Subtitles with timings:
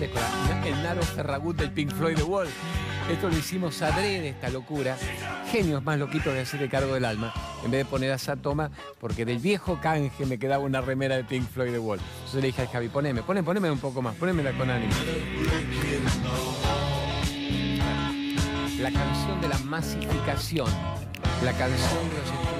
[0.00, 2.48] la- el Naro Ferragut del Pink Floyd de Wall.
[3.10, 4.96] Esto lo hicimos adrede, esta locura.
[5.50, 7.32] Genios más loquitos de hacerle cargo del alma,
[7.64, 8.70] en vez de poner a Satoma,
[9.00, 11.98] porque del viejo canje me quedaba una remera de Pink Floyd de Wall.
[12.00, 14.92] Entonces le dije a Javi, poneme, poneme, poneme un poco más, ponémela con ánimo.
[18.80, 20.68] La canción de la masificación,
[21.44, 22.51] la canción de los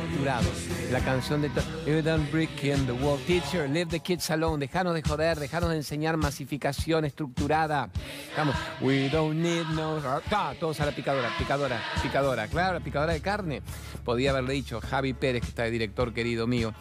[0.90, 1.50] la canción de...
[1.86, 3.18] You don't break the wall.
[3.26, 4.58] Teacher, leave the kids alone.
[4.58, 7.90] Dejanos de joder, dejanos de enseñar masificación estructurada.
[8.36, 10.00] Vamos, we don't need no...
[10.28, 12.46] Ta, todos a la picadora, picadora, picadora.
[12.48, 13.62] Claro, la picadora de carne.
[14.04, 16.74] Podía haberle dicho Javi Pérez, que está de director querido mío,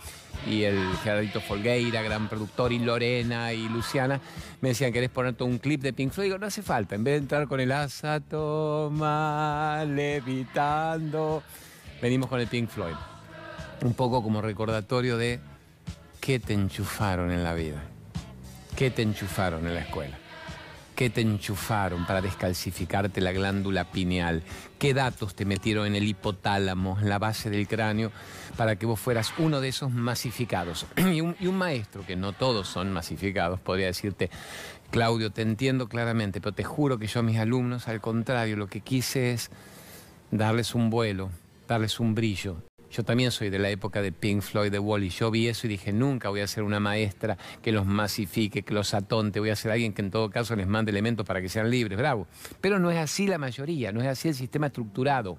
[0.45, 4.19] y el Gerardito Folgueira, gran productor, y Lorena y Luciana,
[4.59, 6.35] me decían, ¿querés poner todo un clip de Pink Floyd?
[6.39, 6.95] No hace falta.
[6.95, 11.43] En vez de entrar con el asa toma levitando,
[12.01, 12.95] venimos con el Pink Floyd.
[13.81, 15.39] Un poco como recordatorio de
[16.19, 17.81] qué te enchufaron en la vida,
[18.75, 20.17] qué te enchufaron en la escuela.
[21.01, 24.43] ¿Qué te enchufaron para descalcificarte la glándula pineal?
[24.77, 28.11] ¿Qué datos te metieron en el hipotálamo, en la base del cráneo,
[28.55, 30.85] para que vos fueras uno de esos masificados?
[30.97, 34.29] y, un, y un maestro, que no todos son masificados, podría decirte,
[34.91, 38.67] Claudio, te entiendo claramente, pero te juro que yo a mis alumnos, al contrario, lo
[38.67, 39.49] que quise es
[40.29, 41.31] darles un vuelo,
[41.67, 42.57] darles un brillo.
[42.91, 45.09] Yo también soy de la época de Pink Floyd, de Wally.
[45.09, 48.73] Yo vi eso y dije, nunca voy a ser una maestra que los masifique, que
[48.73, 49.39] los atonte.
[49.39, 51.97] Voy a ser alguien que en todo caso les mande elementos para que sean libres.
[51.97, 52.27] Bravo.
[52.59, 55.37] Pero no es así la mayoría, no es así el sistema estructurado.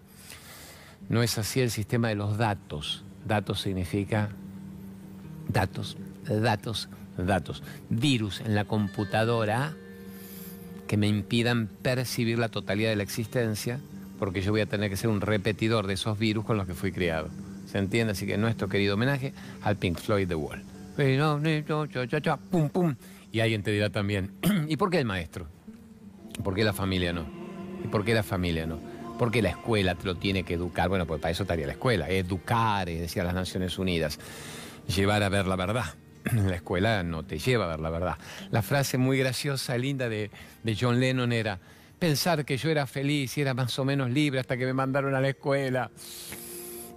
[1.11, 3.05] No es así el sistema de los datos.
[3.27, 4.31] Datos significa
[5.49, 7.63] datos, datos, datos.
[7.91, 9.75] Virus en la computadora
[10.87, 13.81] que me impidan percibir la totalidad de la existencia,
[14.23, 16.75] porque yo voy a tener que ser un repetidor de esos virus con los que
[16.75, 17.29] fui criado.
[17.67, 18.13] ¿Se entiende?
[18.13, 20.63] Así que nuestro querido homenaje al Pink Floyd The Wall.
[22.37, 22.95] Pum, pum.
[23.33, 24.31] Y alguien te dirá también,
[24.69, 25.49] ¿y por qué el maestro?
[26.45, 27.27] ¿Por qué la familia no?
[27.85, 28.79] ¿Y por qué la familia no?
[29.19, 30.89] ¿Por qué la escuela te lo tiene que educar?
[30.89, 32.09] Bueno, pues para eso estaría la escuela.
[32.09, 34.21] Educar, decía las Naciones Unidas.
[34.87, 35.87] Llevar a ver la verdad.
[36.33, 38.19] La escuela no te lleva a ver la verdad.
[38.53, 40.31] La frase muy graciosa, linda de
[40.81, 41.59] John Lennon era,
[42.03, 45.15] pensar que yo era feliz y era más o menos libre hasta que me mandaron
[45.15, 45.89] a la escuela.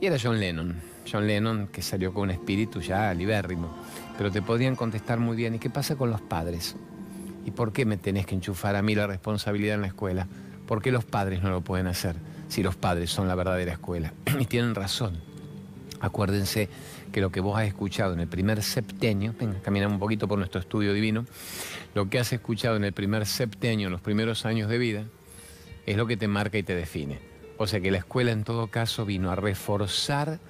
[0.01, 0.81] Y era John Lennon.
[1.07, 3.69] John Lennon que salió con un espíritu ya libérrimo.
[4.17, 6.75] Pero te podían contestar muy bien, ¿y qué pasa con los padres?
[7.45, 10.27] ¿Y por qué me tenés que enchufar a mí la responsabilidad en la escuela?
[10.65, 12.15] ¿Por qué los padres no lo pueden hacer
[12.47, 14.11] si los padres son la verdadera escuela?
[14.39, 15.19] y tienen razón.
[15.99, 16.67] Acuérdense
[17.15, 20.37] que lo que vos has escuchado en el primer septenio, venga, caminamos un poquito por
[20.37, 21.25] nuestro estudio divino,
[21.93, 25.05] lo que has escuchado en el primer septenio, en los primeros años de vida,
[25.85, 27.19] es lo que te marca y te define.
[27.57, 30.41] O sea que la escuela en todo caso vino a reforzar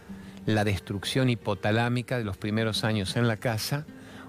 [0.47, 3.85] la destrucción hipotalámica de los primeros años en la casa,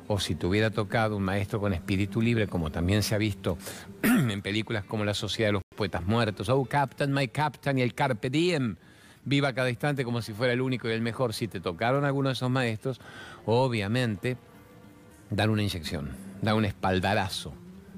[0.06, 3.56] o si te hubiera tocado un maestro con espíritu libre, como también se ha visto
[4.02, 7.94] en películas como La Sociedad de los Poetas Muertos, Oh Captain, My Captain y el
[7.94, 8.76] Carpe Diem,
[9.26, 11.34] viva cada instante como si fuera el único y el mejor.
[11.34, 13.00] Si te tocaron algunos de esos maestros,
[13.44, 14.38] obviamente
[15.28, 17.52] dan una inyección, dan un espaldarazo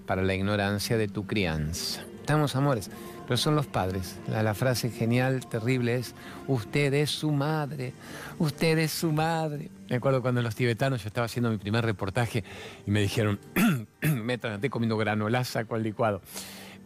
[0.06, 2.02] para la ignorancia de tu crianza.
[2.20, 2.90] Estamos, amores,
[3.26, 4.18] pero son los padres.
[4.28, 6.14] La, la frase genial, terrible es,
[6.46, 7.92] usted es su madre,
[8.38, 9.70] usted es su madre.
[9.88, 12.44] Me acuerdo cuando en los tibetanos yo estaba haciendo mi primer reportaje
[12.86, 13.38] y me dijeron,
[14.02, 16.22] me traté comiendo granolaza con licuado.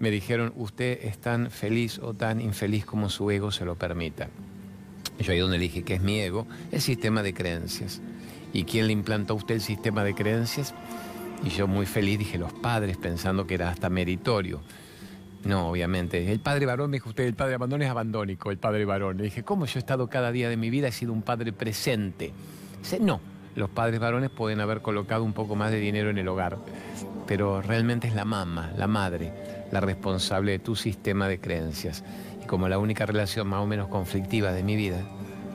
[0.03, 4.31] Me dijeron, usted es tan feliz o tan infeliz como su ego se lo permita.
[5.21, 6.45] Yo ahí donde le dije, ¿qué es mi ego?
[6.73, 8.01] El sistema de creencias.
[8.53, 10.75] ¿Y quién le implantó a usted el sistema de creencias?
[11.45, 14.61] Y yo muy feliz dije, los padres, pensando que era hasta meritorio.
[15.45, 16.33] No, obviamente.
[16.33, 19.19] El padre varón, dijo usted, el padre abandón es abandónico, el padre varón.
[19.19, 20.89] Le dije, ¿cómo yo he estado cada día de mi vida?
[20.89, 22.33] He sido un padre presente.
[22.81, 23.21] Dice, no,
[23.55, 26.59] los padres varones pueden haber colocado un poco más de dinero en el hogar,
[27.29, 29.33] pero realmente es la mamá, la madre,
[29.73, 32.05] la responsable de tu sistema de creencias.
[32.41, 35.03] Y como la única relación más o menos conflictiva de mi vida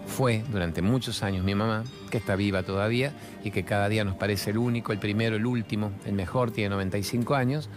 [0.07, 4.15] fue durante muchos años mi mamá, que está viva todavía y que cada día nos
[4.15, 7.69] parece el único, el primero, el último, el mejor, tiene 95 años,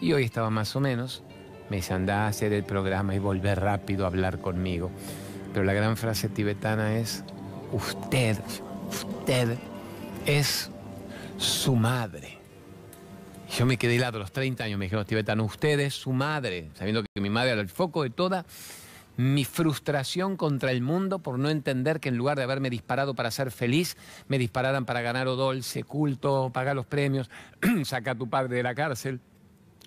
[0.00, 1.22] y hoy estaba más o menos,
[1.68, 4.90] me dice, anda a hacer el programa y volver rápido a hablar conmigo.
[5.52, 7.24] Pero la gran frase tibetana es,
[7.72, 8.38] usted,
[8.88, 9.56] usted
[10.26, 10.70] es
[11.38, 12.39] su madre.
[13.56, 16.12] Yo me quedé helado a los 30 años, me dijeron los tibetanos, usted es su
[16.12, 18.46] madre, sabiendo que mi madre era el foco de toda
[19.16, 23.30] mi frustración contra el mundo por no entender que en lugar de haberme disparado para
[23.30, 23.96] ser feliz,
[24.28, 27.28] me dispararan para ganar o dulce, culto, pagar los premios,
[27.84, 29.20] saca a tu padre de la cárcel.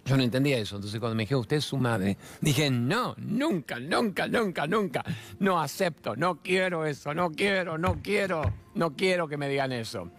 [0.06, 3.80] Yo no entendía eso, entonces cuando me dijeron usted es su madre, dije no, nunca,
[3.80, 5.04] nunca, nunca, nunca,
[5.40, 10.12] no acepto, no quiero eso, no quiero, no quiero, no quiero que me digan eso.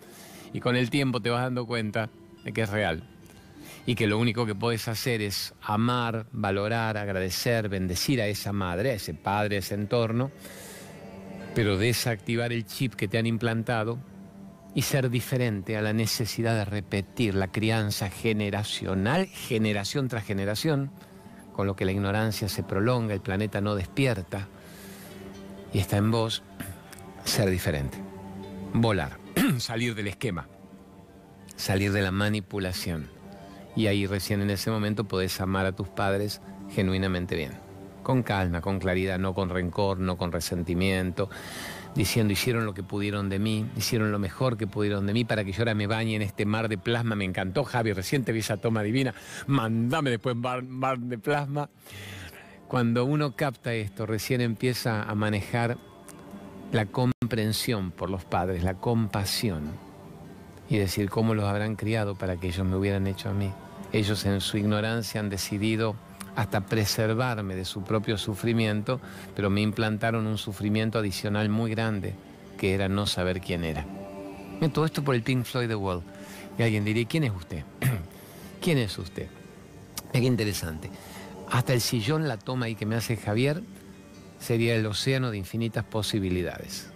[0.54, 2.08] Y con el tiempo te vas dando cuenta
[2.42, 3.13] de que es real.
[3.86, 8.92] Y que lo único que puedes hacer es amar, valorar, agradecer, bendecir a esa madre,
[8.92, 10.30] a ese padre, a ese entorno,
[11.54, 13.98] pero desactivar el chip que te han implantado
[14.74, 20.90] y ser diferente a la necesidad de repetir la crianza generacional, generación tras generación,
[21.52, 24.48] con lo que la ignorancia se prolonga, el planeta no despierta,
[25.72, 26.42] y está en vos
[27.24, 27.98] ser diferente,
[28.72, 29.18] volar,
[29.58, 30.48] salir del esquema,
[31.56, 33.13] salir de la manipulación.
[33.76, 36.40] Y ahí recién en ese momento podés amar a tus padres
[36.70, 37.52] genuinamente bien,
[38.02, 41.28] con calma, con claridad, no con rencor, no con resentimiento,
[41.94, 45.44] diciendo hicieron lo que pudieron de mí, hicieron lo mejor que pudieron de mí para
[45.44, 47.16] que yo ahora me bañe en este mar de plasma.
[47.16, 49.14] Me encantó, Javi, recién te vi esa toma divina,
[49.46, 51.68] mandame después mar, mar de plasma.
[52.68, 55.78] Cuando uno capta esto, recién empieza a manejar
[56.72, 59.62] la comprensión por los padres, la compasión,
[60.68, 63.52] y decir cómo los habrán criado para que ellos me hubieran hecho a mí.
[63.94, 65.94] Ellos en su ignorancia han decidido
[66.34, 69.00] hasta preservarme de su propio sufrimiento,
[69.36, 72.16] pero me implantaron un sufrimiento adicional muy grande,
[72.58, 73.86] que era no saber quién era.
[74.72, 76.02] todo esto por el Pink Floyd The Wall.
[76.58, 77.62] Y alguien diría, ¿quién es usted?
[78.60, 79.28] ¿Quién es usted?
[80.12, 80.90] Es que interesante.
[81.52, 83.62] Hasta el sillón, la toma ahí que me hace Javier,
[84.40, 86.90] sería el océano de infinitas posibilidades.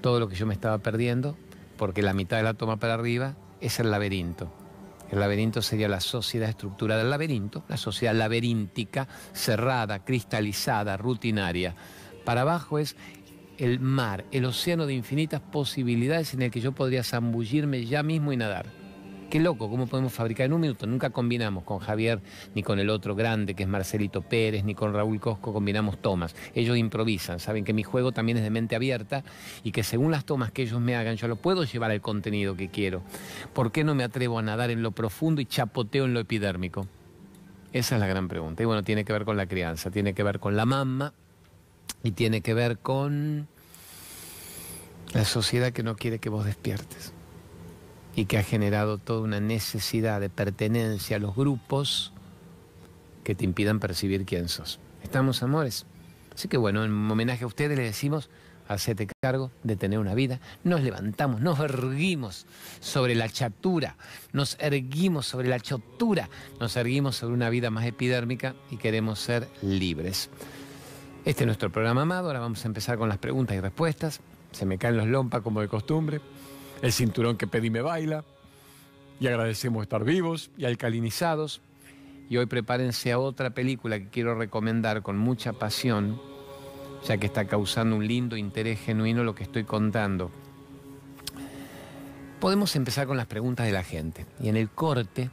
[0.00, 1.36] Todo lo que yo me estaba perdiendo,
[1.76, 4.63] porque la mitad de la toma para arriba es el laberinto.
[5.10, 11.74] El laberinto sería la sociedad estructurada del laberinto, la sociedad laberíntica, cerrada, cristalizada, rutinaria.
[12.24, 12.96] Para abajo es
[13.58, 18.32] el mar, el océano de infinitas posibilidades en el que yo podría zambullirme ya mismo
[18.32, 18.83] y nadar.
[19.34, 20.86] Qué loco, ¿cómo podemos fabricar en un minuto?
[20.86, 22.20] Nunca combinamos con Javier
[22.54, 26.36] ni con el otro grande que es Marcelito Pérez, ni con Raúl Cosco combinamos tomas.
[26.54, 29.24] Ellos improvisan, saben que mi juego también es de mente abierta
[29.64, 32.54] y que según las tomas que ellos me hagan yo lo puedo llevar al contenido
[32.54, 33.02] que quiero.
[33.52, 36.86] ¿Por qué no me atrevo a nadar en lo profundo y chapoteo en lo epidérmico?
[37.72, 38.62] Esa es la gran pregunta.
[38.62, 41.12] Y bueno, tiene que ver con la crianza, tiene que ver con la mamá
[42.04, 43.48] y tiene que ver con
[45.12, 47.13] la sociedad que no quiere que vos despiertes
[48.16, 52.12] y que ha generado toda una necesidad de pertenencia a los grupos
[53.24, 54.78] que te impidan percibir quién sos.
[55.02, 55.86] ¿Estamos, amores?
[56.34, 58.28] Así que bueno, en homenaje a ustedes les decimos,
[58.68, 60.40] hacete cargo de tener una vida.
[60.62, 62.46] Nos levantamos, nos erguimos
[62.80, 63.96] sobre la chatura,
[64.32, 66.28] nos erguimos sobre la chotura,
[66.60, 70.30] nos erguimos sobre una vida más epidérmica y queremos ser libres.
[71.24, 74.20] Este es nuestro programa amado, ahora vamos a empezar con las preguntas y respuestas.
[74.52, 76.20] Se me caen los lompas como de costumbre
[76.84, 78.24] el cinturón que pedí me baila,
[79.18, 81.62] y agradecemos estar vivos y alcalinizados.
[82.28, 86.20] Y hoy prepárense a otra película que quiero recomendar con mucha pasión,
[87.08, 90.30] ya que está causando un lindo interés genuino lo que estoy contando.
[92.38, 94.26] Podemos empezar con las preguntas de la gente.
[94.38, 95.30] Y en el corte,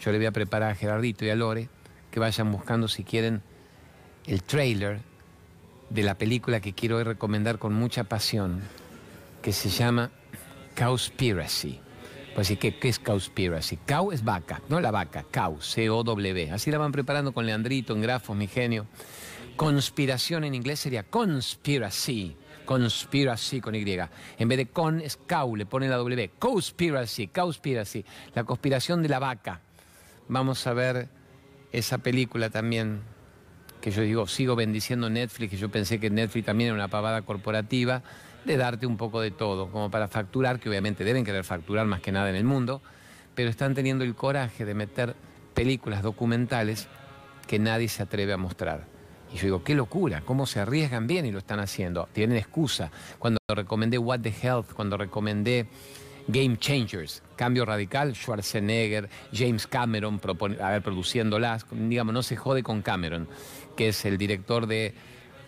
[0.00, 1.68] yo le voy a preparar a Gerardito y a Lore
[2.10, 3.42] que vayan buscando si quieren
[4.26, 4.98] el trailer
[5.90, 8.62] de la película que quiero hoy recomendar con mucha pasión,
[9.42, 10.10] que se llama
[10.78, 11.80] Cowspiracy.
[12.36, 13.78] Pues sí, ¿qué, ¿qué, es Cowspiracy?
[13.78, 16.52] Cow es vaca, no la vaca, cow, C-O-W.
[16.52, 18.86] Así la van preparando con Leandrito, en grafos, mi genio.
[19.56, 22.36] Conspiración en inglés sería conspiracy.
[22.64, 23.98] Conspiracy con Y.
[24.38, 26.30] En vez de con es cow, le pone la W.
[26.38, 28.04] Conspiracy, conspiracy.
[28.34, 29.60] La conspiración de la vaca.
[30.28, 31.08] Vamos a ver
[31.72, 33.00] esa película también
[33.80, 37.22] que yo digo, sigo bendiciendo Netflix, que yo pensé que Netflix también era una pavada
[37.22, 38.02] corporativa
[38.48, 42.00] de darte un poco de todo, como para facturar, que obviamente deben querer facturar más
[42.00, 42.82] que nada en el mundo,
[43.34, 45.14] pero están teniendo el coraje de meter
[45.54, 46.88] películas documentales
[47.46, 48.86] que nadie se atreve a mostrar.
[49.32, 52.08] Y yo digo, qué locura, cómo se arriesgan bien y lo están haciendo.
[52.12, 52.90] Tienen excusa.
[53.18, 55.66] Cuando recomendé What the Health, cuando recomendé
[56.28, 62.62] Game Changers, Cambio Radical, Schwarzenegger, James Cameron propone, a ver, produciéndolas, digamos, no se jode
[62.62, 63.28] con Cameron,
[63.76, 64.94] que es el director de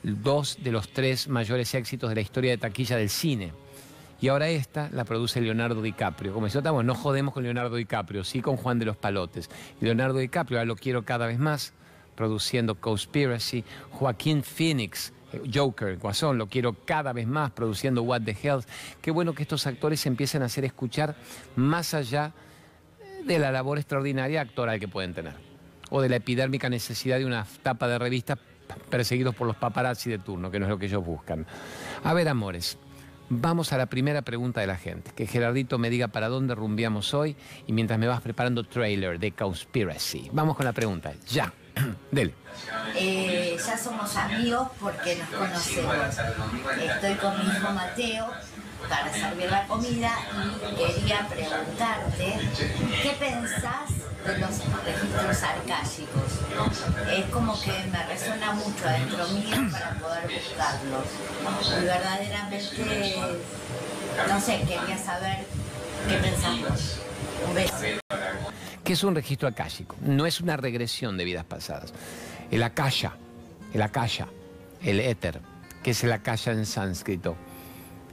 [0.03, 3.53] dos de los tres mayores éxitos de la historia de taquilla del cine.
[4.21, 6.35] Y ahora esta la produce Leonardo DiCaprio.
[6.35, 9.49] Como decía, no jodemos con Leonardo DiCaprio, sí con Juan de los Palotes.
[9.81, 11.73] Leonardo DiCaprio, ahora lo quiero cada vez más,
[12.17, 13.65] produciendo Conspiracy.
[13.93, 18.61] Joaquín Phoenix, eh, Joker, Guasón, lo quiero cada vez más, produciendo What the Hell.
[19.01, 21.17] Qué bueno que estos actores empiecen a hacer escuchar
[21.57, 22.35] más allá
[23.25, 25.33] de la labor extraordinaria actoral que pueden tener.
[25.89, 28.39] O de la epidérmica necesidad de una tapa de revista
[28.77, 31.47] perseguidos por los paparazzi de turno, que no es lo que ellos buscan.
[32.05, 32.79] A ver, amores,
[33.31, 35.13] vamos a la primera pregunta de la gente.
[35.13, 37.37] Que Gerardito me diga para dónde rumbiamos hoy
[37.67, 40.29] y mientras me vas preparando trailer de Conspiracy.
[40.33, 41.53] Vamos con la pregunta, ya.
[42.11, 42.35] Dele.
[42.97, 45.97] Eh, ya somos amigos porque nos conocemos.
[46.83, 48.27] Estoy con mi hijo Mateo
[48.89, 50.11] para servir la comida
[50.63, 52.39] y quería preguntarte,
[53.03, 54.51] ¿qué pensás de los
[54.85, 56.41] registros arcálicos.
[57.11, 61.07] Es como que me resuena mucho adentro mío para poder buscarlos.
[61.81, 62.63] Y verdaderamente,
[64.29, 65.47] no sé, quería saber
[66.09, 67.01] qué pensamos.
[67.49, 67.75] Un beso.
[68.85, 69.97] ¿Qué es un registro akáshico?
[70.01, 71.93] No es una regresión de vidas pasadas.
[72.51, 73.13] El akasha,
[73.73, 74.27] el akasha,
[74.83, 75.41] el éter,
[75.83, 77.37] que es el akasha en sánscrito.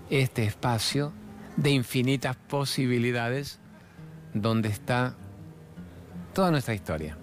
[0.09, 1.11] Este espacio
[1.55, 3.59] de infinitas posibilidades
[4.33, 5.15] donde está
[6.37, 7.17] toda nuestra historia.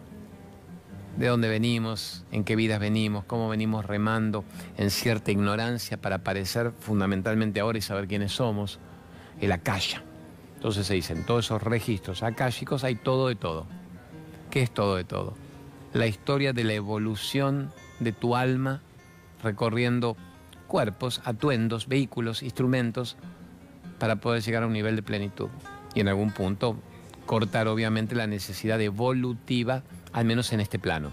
[1.17, 4.45] De dónde venimos, en qué vidas venimos, cómo venimos remando
[4.77, 8.81] en cierta ignorancia para aparecer fundamentalmente ahora y saber quiénes somos.
[9.41, 10.03] El akasha.
[10.57, 13.69] Entonces se dicen, todos esos registros akáshicos hay todo de todo.
[14.51, 15.35] ¿Qué es todo de todo?
[15.93, 18.83] La historia de la evolución de tu alma
[19.45, 20.17] recorriendo
[20.67, 23.17] cuerpos, atuendos, vehículos, instrumentos
[24.01, 25.51] para poder llegar a un nivel de plenitud.
[25.95, 26.77] Y en algún punto
[27.27, 31.11] cortar obviamente la necesidad evolutiva, al menos en este plano.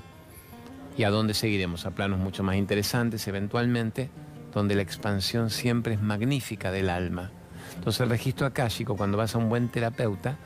[0.98, 1.86] ¿Y a dónde seguiremos?
[1.86, 4.10] A planos mucho más interesantes eventualmente,
[4.54, 7.32] donde la expansión siempre es magnífica del alma.
[7.76, 10.38] Entonces el registro akáshico, cuando vas a un buen terapeuta,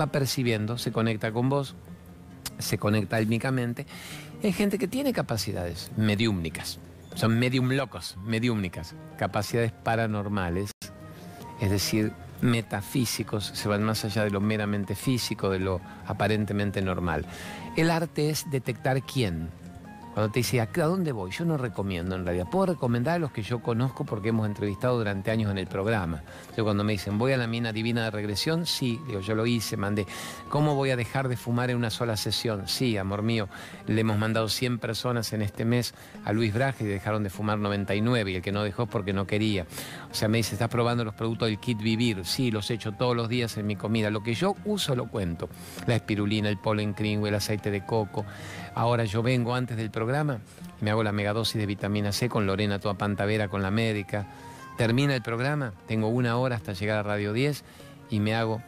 [0.00, 1.74] va percibiendo, se conecta con vos,
[2.58, 3.86] se conecta álmicamente.
[4.42, 6.78] Hay gente que tiene capacidades mediúmnicas,
[7.14, 10.70] son medium locos, mediúmnicas, capacidades paranormales,
[11.60, 17.26] es decir, metafísicos, se van más allá de lo meramente físico, de lo aparentemente normal.
[17.76, 19.50] El arte es detectar quién,
[20.12, 21.30] cuando te dice, ¿a dónde voy?
[21.30, 22.46] Yo no recomiendo en realidad.
[22.50, 26.22] Puedo recomendar a los que yo conozco porque hemos entrevistado durante años en el programa.
[26.40, 28.66] Entonces, cuando me dicen, ¿voy a la mina divina de regresión?
[28.66, 30.06] Sí, yo lo hice, mandé.
[30.48, 32.66] ¿Cómo voy a dejar de fumar en una sola sesión?
[32.66, 33.48] Sí, amor mío,
[33.86, 37.58] le hemos mandado 100 personas en este mes a Luis Braje y dejaron de fumar
[37.58, 39.66] 99 y el que no dejó porque no quería.
[40.10, 42.26] O sea, me dice, ¿estás probando los productos del kit vivir?
[42.26, 44.10] Sí, los he hecho todos los días en mi comida.
[44.10, 45.48] Lo que yo uso lo cuento.
[45.86, 48.26] La espirulina, el polen cringo, el aceite de coco.
[48.74, 50.09] Ahora yo vengo antes del programa
[50.80, 54.26] me hago la megadosis de vitamina C con Lorena Toa Pantavera, con la médica.
[54.76, 57.64] Termina el programa, tengo una hora hasta llegar a Radio 10
[58.10, 58.62] y me hago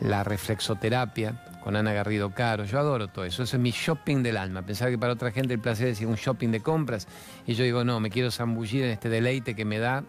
[0.00, 2.64] la reflexoterapia con Ana Garrido Caro.
[2.64, 3.42] Yo adoro todo eso.
[3.42, 4.62] Eso es mi shopping del alma.
[4.62, 7.08] Pensar que para otra gente el placer es un shopping de compras.
[7.46, 10.04] Y yo digo, no, me quiero zambullir en este deleite que me da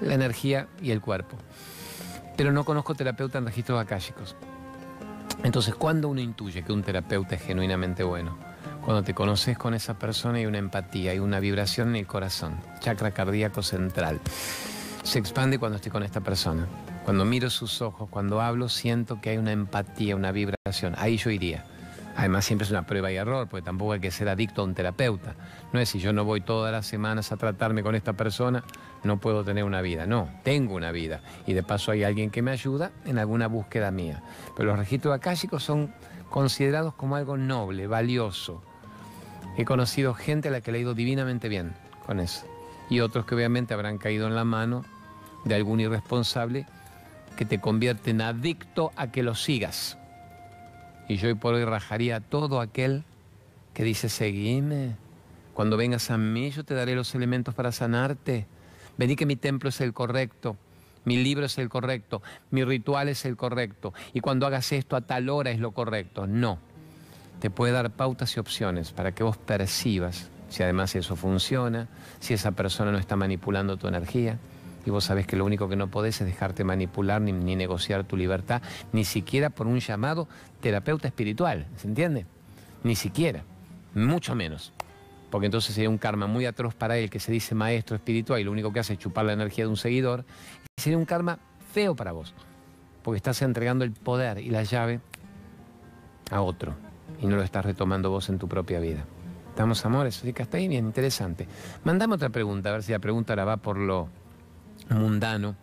[0.00, 1.36] la energía y el cuerpo.
[2.36, 4.36] Pero no conozco terapeuta en registros akáshicos.
[5.42, 8.53] Entonces, ¿cuándo uno intuye que un terapeuta es genuinamente bueno?
[8.84, 12.60] Cuando te conoces con esa persona hay una empatía, hay una vibración en el corazón,
[12.80, 14.20] chakra cardíaco central.
[15.02, 16.66] Se expande cuando estoy con esta persona.
[17.02, 20.94] Cuando miro sus ojos, cuando hablo, siento que hay una empatía, una vibración.
[20.98, 21.64] Ahí yo iría.
[22.14, 24.74] Además siempre es una prueba y error, porque tampoco hay que ser adicto a un
[24.74, 25.34] terapeuta.
[25.72, 28.64] No es si yo no voy todas las semanas a tratarme con esta persona,
[29.02, 30.06] no puedo tener una vida.
[30.06, 31.22] No, tengo una vida.
[31.46, 34.22] Y de paso hay alguien que me ayuda en alguna búsqueda mía.
[34.54, 35.94] Pero los registros akáshicos son
[36.28, 38.62] considerados como algo noble, valioso.
[39.56, 41.72] He conocido gente a la que le ha ido divinamente bien
[42.06, 42.46] con eso.
[42.90, 44.84] Y otros que obviamente habrán caído en la mano
[45.44, 46.66] de algún irresponsable
[47.36, 49.98] que te convierte en adicto a que lo sigas.
[51.08, 53.04] Y yo hoy por hoy rajaría a todo aquel
[53.74, 54.96] que dice, seguime.
[55.52, 58.46] Cuando vengas a mí, yo te daré los elementos para sanarte.
[58.96, 60.56] Vení que mi templo es el correcto,
[61.04, 63.92] mi libro es el correcto, mi ritual es el correcto.
[64.12, 66.26] Y cuando hagas esto a tal hora es lo correcto.
[66.26, 66.58] No.
[67.44, 72.32] Te puede dar pautas y opciones para que vos percibas si además eso funciona, si
[72.32, 74.38] esa persona no está manipulando tu energía
[74.86, 78.16] y vos sabés que lo único que no podés es dejarte manipular ni, negociar tu
[78.16, 78.62] libertad,
[78.94, 80.26] ni siquiera por un llamado
[80.62, 82.24] terapeuta espiritual, ¿se entiende?
[82.82, 83.42] Ni siquiera,
[83.92, 84.72] mucho menos.
[85.30, 88.44] Porque entonces sería un karma muy atroz para él que se dice maestro espiritual y
[88.44, 90.24] lo único que hace es chupar la energía de un seguidor.
[90.78, 91.38] Y sería un karma
[91.74, 92.32] feo para vos,
[93.02, 95.00] porque estás entregando el poder y la llave
[96.30, 96.74] a otro
[97.20, 99.04] y no lo estás retomando vos en tu propia vida.
[99.50, 100.18] ¿Estamos amores?
[100.18, 101.46] Así que hasta ahí bien interesante.
[101.84, 104.08] Mandame otra pregunta, a ver si la pregunta ahora va por lo
[104.90, 105.54] mundano,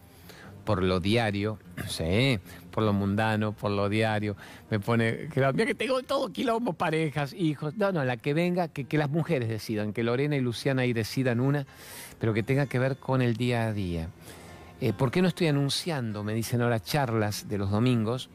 [0.63, 2.39] por lo diario, sí,
[2.71, 4.37] por lo mundano, por lo diario.
[4.69, 7.75] Me pone, mira que tengo todo quilombo, parejas, hijos.
[7.75, 10.93] No, no, la que venga, que, que las mujeres decidan, que Lorena y Luciana ahí
[10.93, 11.65] decidan una,
[12.19, 14.07] pero que tenga que ver con el día a día.
[14.79, 18.29] Eh, ¿Por qué no estoy anunciando, me dicen ahora, charlas de los domingos?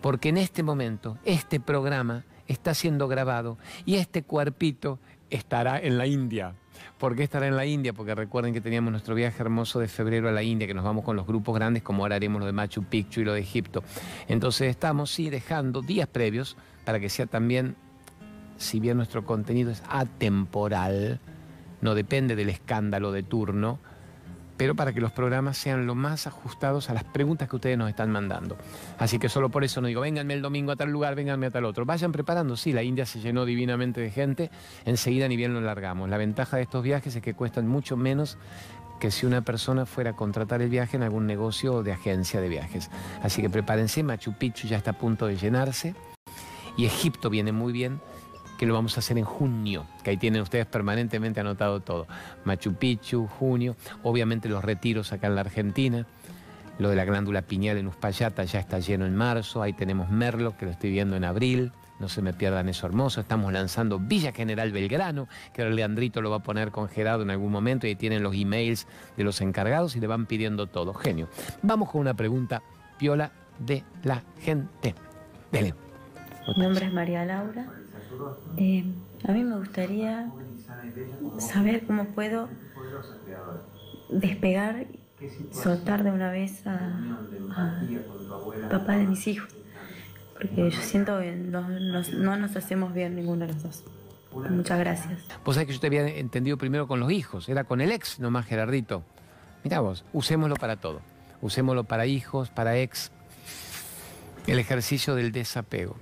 [0.00, 4.98] Porque en este momento, este programa está siendo grabado y este cuerpito
[5.30, 6.54] estará en la India.
[6.98, 7.92] ¿Por qué estará en la India?
[7.92, 11.04] Porque recuerden que teníamos nuestro viaje hermoso de febrero a la India, que nos vamos
[11.04, 13.82] con los grupos grandes, como ahora haremos lo de Machu Picchu y lo de Egipto.
[14.28, 17.76] Entonces estamos, sí, dejando días previos para que sea también,
[18.56, 21.20] si bien nuestro contenido es atemporal,
[21.80, 23.78] no depende del escándalo de turno,
[24.56, 27.88] pero para que los programas sean lo más ajustados a las preguntas que ustedes nos
[27.88, 28.56] están mandando.
[28.98, 31.50] Así que solo por eso no digo, vénganme el domingo a tal lugar, vénganme a
[31.50, 31.84] tal otro.
[31.84, 34.50] Vayan preparando, sí, la India se llenó divinamente de gente,
[34.84, 36.08] enseguida ni bien lo largamos.
[36.08, 38.38] La ventaja de estos viajes es que cuestan mucho menos
[39.00, 42.48] que si una persona fuera a contratar el viaje en algún negocio de agencia de
[42.48, 42.88] viajes.
[43.22, 45.96] Así que prepárense, Machu Picchu ya está a punto de llenarse
[46.76, 48.00] y Egipto viene muy bien
[48.62, 52.06] que lo vamos a hacer en junio, que ahí tienen ustedes permanentemente anotado todo.
[52.44, 56.06] Machu Picchu, junio, obviamente los retiros acá en la Argentina,
[56.78, 60.56] lo de la glándula pineal en Uspallata ya está lleno en marzo, ahí tenemos Merlo,
[60.56, 64.30] que lo estoy viendo en abril, no se me pierdan eso hermoso, estamos lanzando Villa
[64.30, 67.96] General Belgrano, que ahora Leandrito lo va a poner congelado en algún momento y ahí
[67.96, 71.28] tienen los emails de los encargados y le van pidiendo todo, genio.
[71.62, 72.62] Vamos con una pregunta
[72.96, 74.94] piola de la gente.
[75.50, 75.74] Dele.
[76.56, 77.66] Mi nombre es María Laura.
[78.56, 78.84] Eh,
[79.24, 80.30] a mí me gustaría
[81.38, 82.48] saber cómo puedo
[84.10, 84.86] despegar,
[85.52, 87.18] soltar de una vez a,
[88.70, 89.48] papá de mis hijos.
[90.34, 93.84] Porque yo siento que no, nos hacemos bien ninguno de los dos.
[94.50, 95.20] Muchas gracias.
[95.44, 98.18] Vos sabés que yo te había entendido primero con los hijos, era con el ex
[98.18, 99.04] nomás, Gerardito.
[99.62, 101.00] Mirá vos, usémoslo para todo.
[101.42, 103.12] Usémoslo para hijos, para ex.
[104.46, 105.96] El ejercicio del desapego.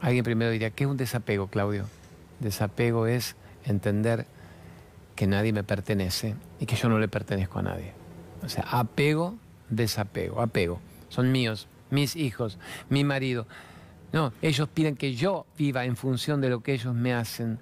[0.00, 1.86] Alguien primero diría, ¿qué es un desapego, Claudio?
[2.40, 4.26] Desapego es entender
[5.16, 7.92] que nadie me pertenece y que yo no le pertenezco a nadie.
[8.42, 9.36] O sea, apego,
[9.70, 10.80] desapego, apego.
[11.08, 12.58] Son míos, mis hijos,
[12.88, 13.46] mi marido.
[14.12, 17.58] No, ellos piden que yo viva en función de lo que ellos me hacen.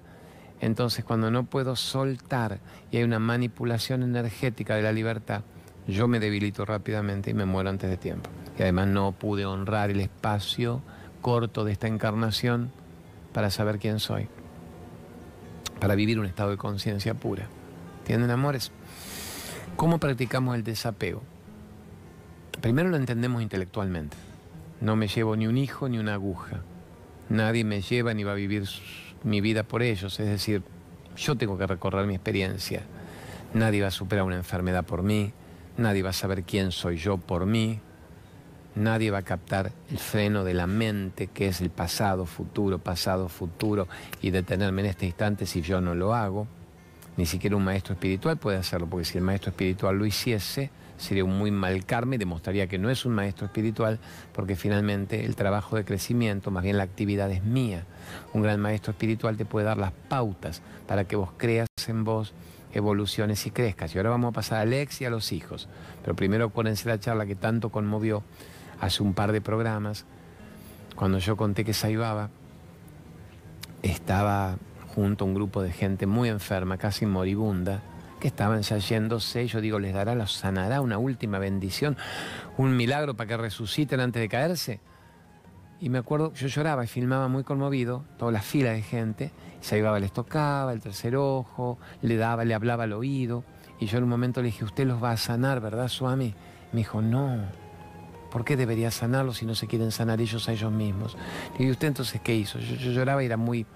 [0.61, 2.59] Entonces, cuando no puedo soltar
[2.91, 5.41] y hay una manipulación energética de la libertad,
[5.87, 8.29] yo me debilito rápidamente y me muero antes de tiempo.
[8.57, 10.81] Y además no pude honrar el espacio
[11.23, 12.69] corto de esta encarnación
[13.33, 14.27] para saber quién soy,
[15.79, 17.47] para vivir un estado de conciencia pura.
[18.05, 18.71] ¿Tienen amores?
[19.75, 21.23] ¿Cómo practicamos el desapego?
[22.61, 24.15] Primero lo entendemos intelectualmente.
[24.81, 26.61] No me llevo ni un hijo ni una aguja.
[27.29, 28.67] Nadie me lleva ni va a vivir
[29.23, 30.19] mi vida por ellos.
[30.19, 30.61] Es decir,
[31.15, 32.83] yo tengo que recorrer mi experiencia.
[33.53, 35.31] Nadie va a superar una enfermedad por mí.
[35.77, 37.79] Nadie va a saber quién soy yo por mí.
[38.75, 43.29] Nadie va a captar el freno de la mente, que es el pasado, futuro, pasado,
[43.29, 43.87] futuro,
[44.21, 46.47] y detenerme en este instante si yo no lo hago.
[47.15, 51.23] Ni siquiera un maestro espiritual puede hacerlo, porque si el maestro espiritual lo hiciese, sería
[51.23, 53.99] un muy mal karma y demostraría que no es un maestro espiritual,
[54.33, 57.85] porque finalmente el trabajo de crecimiento, más bien la actividad es mía.
[58.33, 62.33] Un gran maestro espiritual te puede dar las pautas para que vos creas en vos,
[62.73, 63.93] evoluciones y crezcas.
[63.93, 65.67] Y ahora vamos a pasar al ex y a los hijos.
[66.01, 68.23] Pero primero acuérdense la charla que tanto conmovió
[68.79, 70.05] hace un par de programas,
[70.95, 72.29] cuando yo conté que Saibaba
[73.81, 74.57] estaba
[74.95, 77.81] junto a un grupo de gente muy enferma, casi moribunda,
[78.19, 81.97] que estaban ya yéndose, yo digo, les dará, los sanará una última bendición,
[82.57, 84.79] un milagro para que resuciten antes de caerse.
[85.81, 89.99] Y me acuerdo, yo lloraba y filmaba muy conmovido, toda la fila de gente, Saibaba
[89.99, 93.43] les tocaba el tercer ojo, le daba, le hablaba al oído,
[93.79, 96.33] y yo en un momento le dije, usted los va a sanar, ¿verdad, Suami?
[96.71, 97.39] Me dijo, no,
[98.33, 101.15] ¿Por qué debería sanarlos si no se quieren sanar ellos a ellos mismos?
[101.59, 102.57] Y usted entonces, ¿qué hizo?
[102.57, 103.67] Yo, lloraba y era muy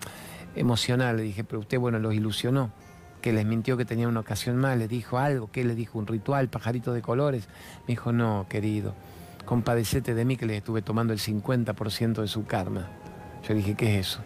[0.56, 1.18] emocional.
[1.18, 2.72] Le dije, pero usted, bueno, los ilusionó.
[3.22, 6.00] Que les mintió que tenía una ocasión más, le dijo algo, ¿qué le dijo?
[6.00, 7.50] ¿Un ritual, pajarito de colores?
[7.82, 8.96] Me dijo, no, querido,
[9.46, 12.88] compadecete de mí que le estuve tomando el 50% de su karma.
[13.48, 14.22] Yo dije, ¿qué es eso?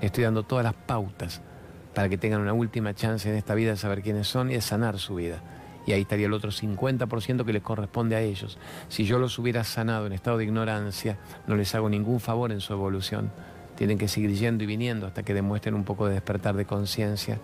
[0.00, 1.42] Le estoy dando todas las pautas
[1.94, 4.62] para que tengan una última chance en esta vida de saber quiénes son y de
[4.62, 5.40] sanar su vida
[5.86, 8.58] y ahí estaría el otro 50% que les corresponde a ellos.
[8.88, 12.60] Si yo los hubiera sanado en estado de ignorancia, no les hago ningún favor en
[12.60, 13.30] su evolución.
[13.76, 17.38] Tienen que seguir yendo y viniendo hasta que demuestren un poco de despertar de conciencia.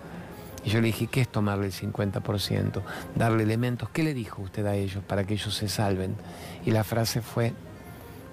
[0.64, 2.82] Y yo le dije, ¿qué es tomarle el 50%?
[3.14, 3.88] Darle elementos.
[3.90, 6.16] ¿Qué le dijo usted a ellos para que ellos se salven?
[6.64, 7.52] Y la frase fue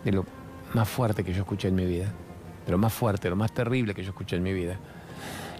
[0.04, 0.26] de lo
[0.74, 2.12] más fuerte que yo escuché en mi vida.
[2.65, 4.78] De lo más fuerte, lo más terrible que yo escuché en mi vida.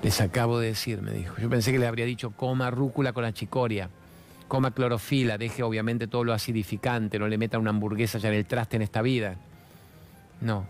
[0.01, 1.35] Les acabo de decir, me dijo.
[1.38, 3.89] Yo pensé que le habría dicho, coma rúcula con la chicoria
[4.49, 8.45] coma clorofila, deje obviamente todo lo acidificante, no le meta una hamburguesa ya en el
[8.45, 9.38] traste en esta vida.
[10.41, 10.65] No,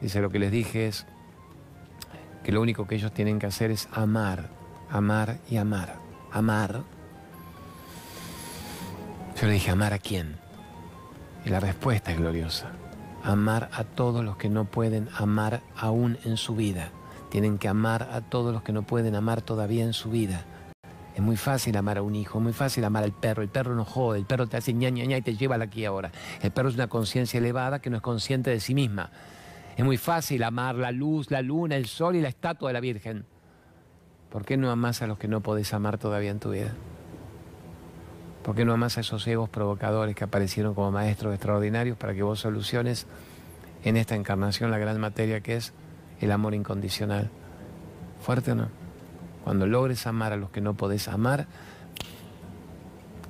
[0.00, 1.06] dice lo que les dije es
[2.42, 4.48] que lo único que ellos tienen que hacer es amar,
[4.90, 5.96] amar y amar,
[6.32, 6.82] amar.
[9.40, 10.36] Yo le dije, ¿amar a quién?
[11.44, 12.72] Y la respuesta es gloriosa.
[13.22, 16.90] Amar a todos los que no pueden amar aún en su vida.
[17.30, 20.44] Tienen que amar a todos los que no pueden amar todavía en su vida.
[21.18, 23.42] Es muy fácil amar a un hijo, es muy fácil amar al perro.
[23.42, 26.12] El perro no jode, el perro te hace ña, ña, y te lleva aquí ahora.
[26.40, 29.10] El perro es una conciencia elevada que no es consciente de sí misma.
[29.76, 32.78] Es muy fácil amar la luz, la luna, el sol y la estatua de la
[32.78, 33.24] Virgen.
[34.30, 36.72] ¿Por qué no amas a los que no podés amar todavía en tu vida?
[38.44, 42.22] ¿Por qué no amas a esos egos provocadores que aparecieron como maestros extraordinarios para que
[42.22, 43.08] vos soluciones
[43.82, 45.72] en esta encarnación la gran materia que es
[46.20, 47.28] el amor incondicional?
[48.20, 48.87] ¿Fuerte o no?
[49.48, 51.46] Cuando logres amar a los que no podés amar,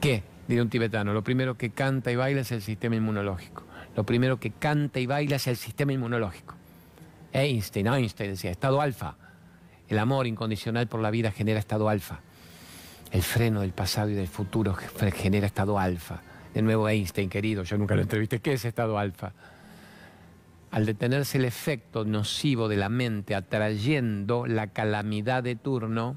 [0.00, 0.24] ¿qué?
[0.48, 3.62] Diría un tibetano, lo primero que canta y baila es el sistema inmunológico.
[3.94, 6.56] Lo primero que canta y baila es el sistema inmunológico.
[7.32, 9.14] Einstein, Einstein decía, estado alfa.
[9.86, 12.18] El amor incondicional por la vida genera estado alfa.
[13.12, 16.22] El freno del pasado y del futuro genera estado alfa.
[16.52, 18.40] De nuevo Einstein, querido, yo nunca lo entrevisté.
[18.40, 19.34] ¿Qué es estado alfa?
[20.70, 26.16] Al detenerse el efecto nocivo de la mente atrayendo la calamidad de turno,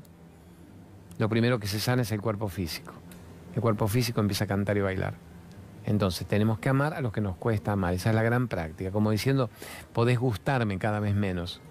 [1.18, 2.94] lo primero que se sana es el cuerpo físico.
[3.56, 5.14] El cuerpo físico empieza a cantar y bailar.
[5.86, 7.94] Entonces tenemos que amar a los que nos cuesta amar.
[7.94, 8.92] Esa es la gran práctica.
[8.92, 9.50] Como diciendo,
[9.94, 11.62] podés gustarme cada vez menos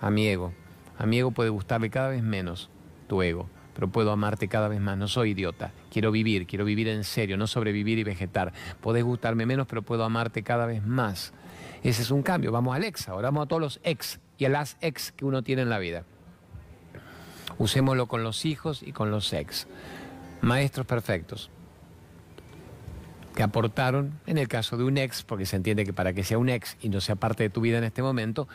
[0.00, 0.52] a mi ego.
[0.98, 2.68] A mi ego puede gustarle cada vez menos
[3.08, 4.96] tu ego pero puedo amarte cada vez más.
[4.96, 5.72] No soy idiota.
[5.90, 8.52] Quiero vivir, quiero vivir en serio, no sobrevivir y vegetar.
[8.80, 11.32] Podés gustarme menos, pero puedo amarte cada vez más.
[11.84, 12.50] Ese es un cambio.
[12.50, 15.42] Vamos al ex ahora, vamos a todos los ex y a las ex que uno
[15.42, 16.02] tiene en la vida.
[17.58, 19.68] Usémoslo con los hijos y con los ex.
[20.40, 21.50] Maestros perfectos
[23.36, 26.38] que aportaron, en el caso de un ex, porque se entiende que para que sea
[26.38, 28.48] un ex y no sea parte de tu vida en este momento,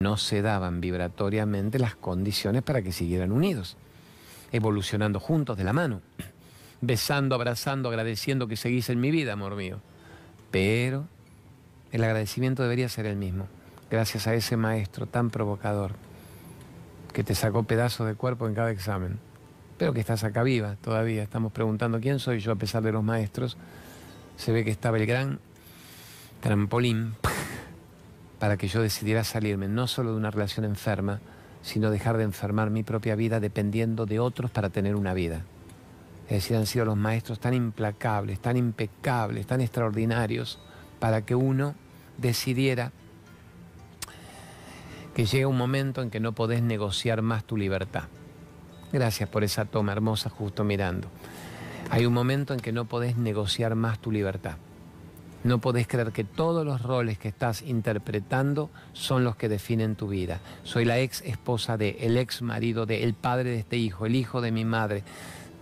[0.00, 3.76] no se daban vibratoriamente las condiciones para que siguieran unidos
[4.54, 6.00] evolucionando juntos de la mano,
[6.80, 9.80] besando, abrazando, agradeciendo que seguís en mi vida, amor mío.
[10.52, 11.08] Pero
[11.94, 13.46] el agradecimiento debería ser el mismo,
[13.88, 15.92] gracias a ese maestro tan provocador
[17.12, 19.20] que te sacó pedazos de cuerpo en cada examen,
[19.78, 21.22] pero que estás acá viva todavía.
[21.22, 23.56] Estamos preguntando quién soy yo a pesar de los maestros.
[24.36, 25.38] Se ve que estaba el gran
[26.40, 27.14] trampolín
[28.40, 31.20] para que yo decidiera salirme no solo de una relación enferma,
[31.62, 35.42] sino dejar de enfermar mi propia vida dependiendo de otros para tener una vida.
[36.24, 40.58] Es decir, han sido los maestros tan implacables, tan impecables, tan extraordinarios,
[40.98, 41.76] para que uno
[42.18, 42.92] decidiera
[45.14, 48.04] que llega un momento en que no podés negociar más tu libertad.
[48.92, 51.08] Gracias por esa toma hermosa justo mirando.
[51.90, 54.56] Hay un momento en que no podés negociar más tu libertad.
[55.44, 60.08] No podés creer que todos los roles que estás interpretando son los que definen tu
[60.08, 60.40] vida.
[60.62, 64.16] Soy la ex esposa de, el ex marido de, el padre de este hijo, el
[64.16, 65.02] hijo de mi madre.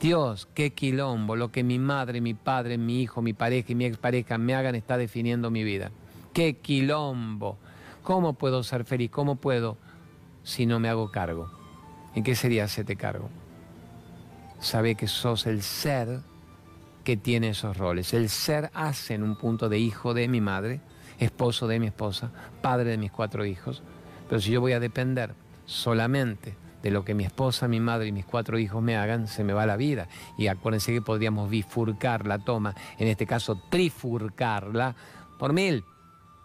[0.00, 3.84] Dios, qué quilombo, lo que mi madre, mi padre, mi hijo, mi pareja y mi
[3.84, 5.90] expareja me hagan está definiendo mi vida.
[6.32, 7.58] Qué quilombo.
[8.02, 9.10] ¿Cómo puedo ser feliz?
[9.10, 9.76] ¿Cómo puedo
[10.42, 11.50] si no me hago cargo?
[12.14, 13.28] ¿En qué sería hacerte cargo?
[14.58, 16.20] Sabe que sos el ser
[17.04, 18.14] que tiene esos roles.
[18.14, 20.80] El ser hace en un punto de hijo de mi madre,
[21.18, 22.30] esposo de mi esposa,
[22.62, 23.82] padre de mis cuatro hijos.
[24.28, 25.34] Pero si yo voy a depender
[25.66, 29.44] solamente de lo que mi esposa, mi madre y mis cuatro hijos me hagan, se
[29.44, 30.08] me va la vida.
[30.38, 34.96] Y acuérdense que podríamos bifurcar la toma, en este caso trifurcarla,
[35.38, 35.84] por mil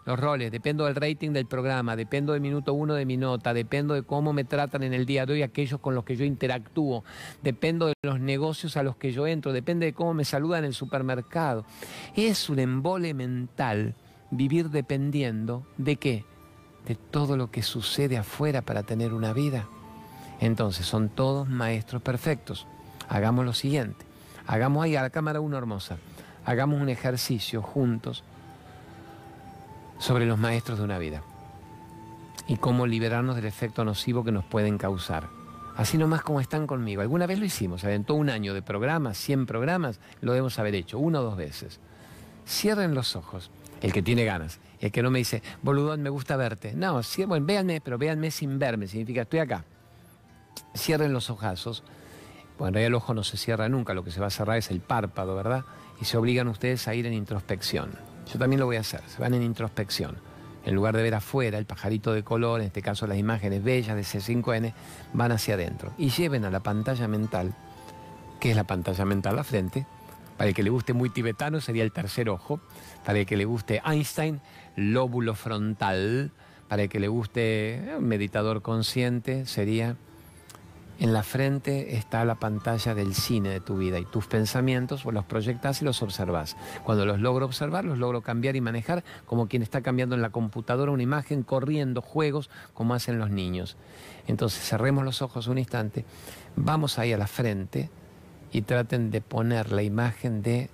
[0.08, 3.94] los roles, dependo del rating del programa, dependo del minuto uno de mi nota, dependo
[3.94, 7.04] de cómo me tratan en el día de hoy aquellos con los que yo interactúo,
[7.44, 10.70] dependo de los negocios a los que yo entro, depende de cómo me saludan en
[10.70, 11.66] el supermercado.
[12.16, 13.96] Es un embole mental
[14.32, 16.24] vivir dependiendo de qué?
[16.86, 19.68] De todo lo que sucede afuera para tener una vida.
[20.40, 22.66] Entonces, son todos maestros perfectos.
[23.10, 24.06] Hagamos lo siguiente.
[24.46, 25.98] Hagamos ahí a la cámara una hermosa.
[26.46, 28.24] Hagamos un ejercicio juntos
[30.00, 31.24] sobre los maestros de una vida
[32.48, 35.28] y cómo liberarnos del efecto nocivo que nos pueden causar.
[35.76, 37.02] Así nomás como están conmigo.
[37.02, 40.98] Alguna vez lo hicimos, aventó un año de programas, 100 programas, lo debemos haber hecho,
[40.98, 41.80] una o dos veces.
[42.48, 46.36] Cierren los ojos, el que tiene ganas, el que no me dice, boludón, me gusta
[46.36, 46.74] verte.
[46.74, 49.66] No, bueno, véanme, pero véanme sin verme, significa estoy acá.
[50.76, 51.84] Cierren los ojazos.
[52.58, 54.58] Bueno, en realidad el ojo no se cierra nunca, lo que se va a cerrar
[54.58, 55.64] es el párpado, ¿verdad?
[56.02, 58.17] Y se obligan ustedes a ir en introspección.
[58.32, 60.18] Yo también lo voy a hacer, se van en introspección.
[60.66, 63.96] En lugar de ver afuera el pajarito de color, en este caso las imágenes bellas
[63.96, 64.74] de C5N,
[65.14, 65.94] van hacia adentro.
[65.98, 67.54] Y lleven a la pantalla mental,
[68.40, 69.86] que es la pantalla mental a la frente,
[70.38, 72.60] para el que le guste muy tibetano sería el tercer ojo,
[73.06, 74.42] para el que le guste Einstein,
[74.76, 76.32] lóbulo frontal,
[76.68, 79.96] para el que le guste eh, meditador consciente sería
[81.00, 85.26] en la frente está la pantalla del cine de tu vida y tus pensamientos los
[85.26, 86.56] proyectas y los observas.
[86.84, 90.30] Cuando los logro observar, los logro cambiar y manejar como quien está cambiando en la
[90.30, 93.78] computadora una imagen, corriendo juegos como hacen los niños.
[94.28, 96.06] Entonces cerremos los ojos un instante,
[96.56, 97.90] vamos ahí a la frente
[98.52, 100.70] y traten de poner la imagen de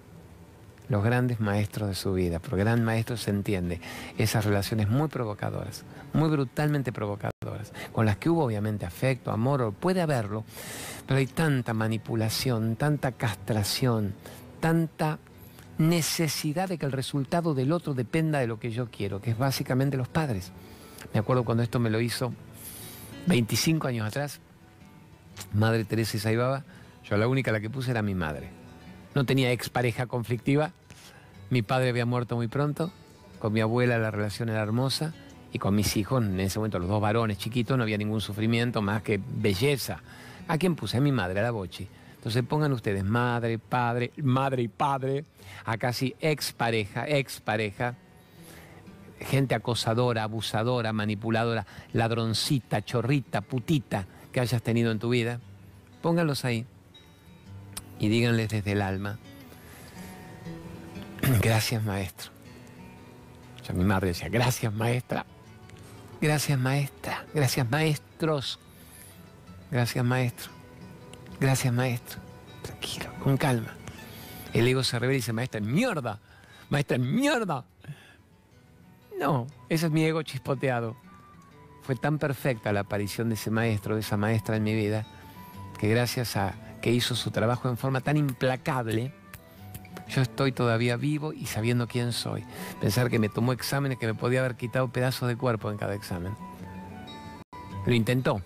[0.89, 2.39] los grandes maestros de su vida.
[2.39, 3.79] Porque gran maestro se entiende
[4.17, 5.83] esas relaciones muy provocadoras,
[6.13, 10.45] muy brutalmente provocadoras, con las que hubo obviamente afecto, amor, puede haberlo,
[11.07, 14.13] pero hay tanta manipulación, tanta castración,
[14.59, 15.19] tanta
[15.77, 19.37] necesidad de que el resultado del otro dependa de lo que yo quiero, que es
[19.37, 20.51] básicamente los padres.
[21.13, 22.31] Me acuerdo cuando esto me lo hizo
[23.27, 24.39] 25 años atrás,
[25.51, 26.63] Madre Teresa Saibaba,
[27.03, 28.49] yo la única la que puse era mi madre.
[29.15, 30.71] No tenía expareja conflictiva,
[31.49, 32.91] mi padre había muerto muy pronto,
[33.39, 35.13] con mi abuela la relación era hermosa
[35.53, 38.81] y con mis hijos, en ese momento los dos varones chiquitos, no había ningún sufrimiento
[38.81, 40.01] más que belleza.
[40.47, 40.97] ¿A quién puse?
[40.97, 41.87] A mi madre, a la Bochi.
[42.15, 45.25] Entonces pongan ustedes madre, padre, madre y padre,
[45.63, 47.95] a casi expareja, expareja,
[49.19, 55.39] gente acosadora, abusadora, manipuladora, ladroncita, chorrita, putita que hayas tenido en tu vida.
[56.01, 56.65] Pónganlos ahí
[57.99, 59.19] y díganles desde el alma,
[61.41, 62.31] gracias maestro.
[63.61, 65.25] O sea, mi madre decía, gracias maestra,
[66.23, 68.57] gracias maestra, gracias maestros,
[69.69, 70.51] gracias maestro,
[71.37, 72.21] gracias maestro.
[72.61, 73.73] Tranquilo, con calma.
[74.53, 76.21] El ego se revela y dice, maestra, mierda,
[76.69, 77.65] maestra, mierda.
[79.19, 80.95] No, ese es mi ego chispoteado.
[81.81, 85.05] Fue tan perfecta la aparición de ese maestro, de esa maestra en mi vida,
[85.77, 89.13] que gracias a que hizo su trabajo en forma tan implacable,
[90.07, 92.43] yo estoy todavía vivo y sabiendo quién soy.
[92.81, 95.95] Pensar que me tomó exámenes que me podía haber quitado pedazos de cuerpo en cada
[95.95, 96.35] examen.
[97.85, 98.41] Lo intentó.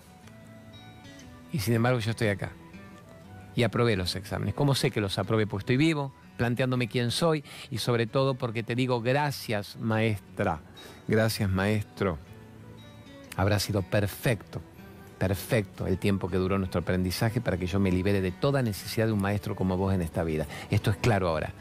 [1.52, 2.52] Y sin embargo yo estoy acá.
[3.54, 4.54] Y aprobé los exámenes.
[4.54, 5.46] ¿Cómo sé que los aprobé?
[5.46, 10.60] Pues estoy vivo, planteándome quién soy y sobre todo porque te digo gracias maestra,
[11.08, 12.18] gracias maestro.
[13.36, 14.62] Habrá sido perfecto
[15.18, 19.06] perfecto el tiempo que duró nuestro aprendizaje para que yo me libere de toda necesidad
[19.06, 20.46] de un maestro como vos en esta vida.
[20.70, 21.52] Esto es claro ahora.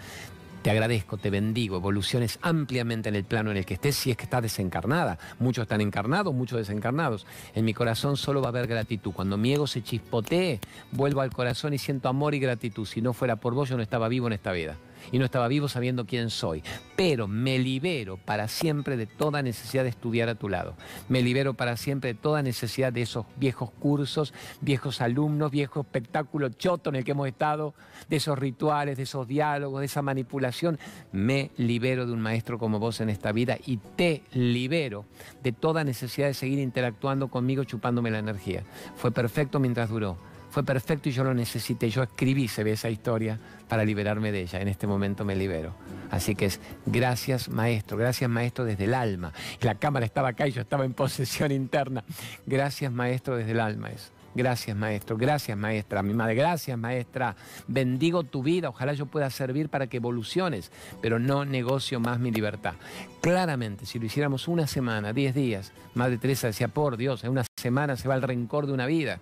[0.62, 4.18] Te agradezco, te bendigo, evoluciones ampliamente en el plano en el que estés, si es
[4.18, 5.18] que estás desencarnada.
[5.40, 7.26] Muchos están encarnados, muchos desencarnados.
[7.56, 9.12] En mi corazón solo va a haber gratitud.
[9.14, 10.60] Cuando mi ego se chispotee,
[10.92, 12.86] vuelvo al corazón y siento amor y gratitud.
[12.86, 14.78] Si no fuera por vos, yo no estaba vivo en esta vida
[15.12, 16.64] y no estaba vivo sabiendo quién soy.
[16.96, 20.76] Pero me libero para siempre de toda necesidad de estudiar a tu lado.
[21.10, 26.50] Me libero para siempre de toda necesidad de esos viejos cursos, viejos alumnos, viejo espectáculo
[26.50, 27.74] choto en el que hemos estado,
[28.10, 30.80] de esos rituales, de esos diálogos, de esa manipulación.
[31.12, 35.06] Me libero de un maestro como vos en esta vida y te libero
[35.44, 38.64] de toda necesidad de seguir interactuando conmigo chupándome la energía.
[38.96, 40.18] Fue perfecto mientras duró
[40.58, 41.88] fue perfecto y yo lo necesité.
[41.88, 43.38] Yo escribí, se ve esa historia,
[43.70, 44.60] para liberarme de ella.
[44.60, 45.76] En este momento me libero.
[46.10, 49.34] Así que es gracias maestro, gracias maestro desde el alma.
[49.62, 52.04] La cámara estaba acá y yo estaba en posesión interna.
[52.48, 54.12] Gracias maestro desde el alma es.
[54.34, 55.16] Gracias, maestro.
[55.16, 56.02] Gracias, maestra.
[56.02, 57.36] Mi madre, gracias, maestra.
[57.68, 58.70] Bendigo tu vida.
[58.70, 60.72] Ojalá yo pueda servir para que evoluciones,
[61.04, 62.74] pero no negocio más mi libertad.
[63.22, 67.46] Claramente, si lo hiciéramos una semana, diez días, Madre Teresa decía, por Dios, en una
[67.60, 69.20] semana se va el rencor de una vida.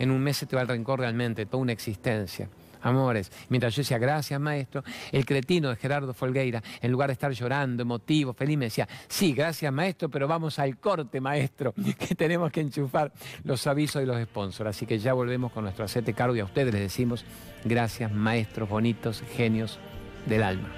[0.00, 2.48] En un mes se te va el rencor realmente, toda una existencia.
[2.80, 4.82] Amores, mientras yo decía, gracias maestro,
[5.12, 9.34] el cretino de Gerardo Folgueira, en lugar de estar llorando, emotivo, feliz, me decía, sí,
[9.34, 13.12] gracias maestro, pero vamos al corte maestro, que tenemos que enchufar
[13.44, 14.70] los avisos y los sponsors.
[14.70, 17.26] Así que ya volvemos con nuestro acete cargo y a ustedes les decimos,
[17.62, 19.78] gracias maestros bonitos, genios
[20.24, 20.70] del alma.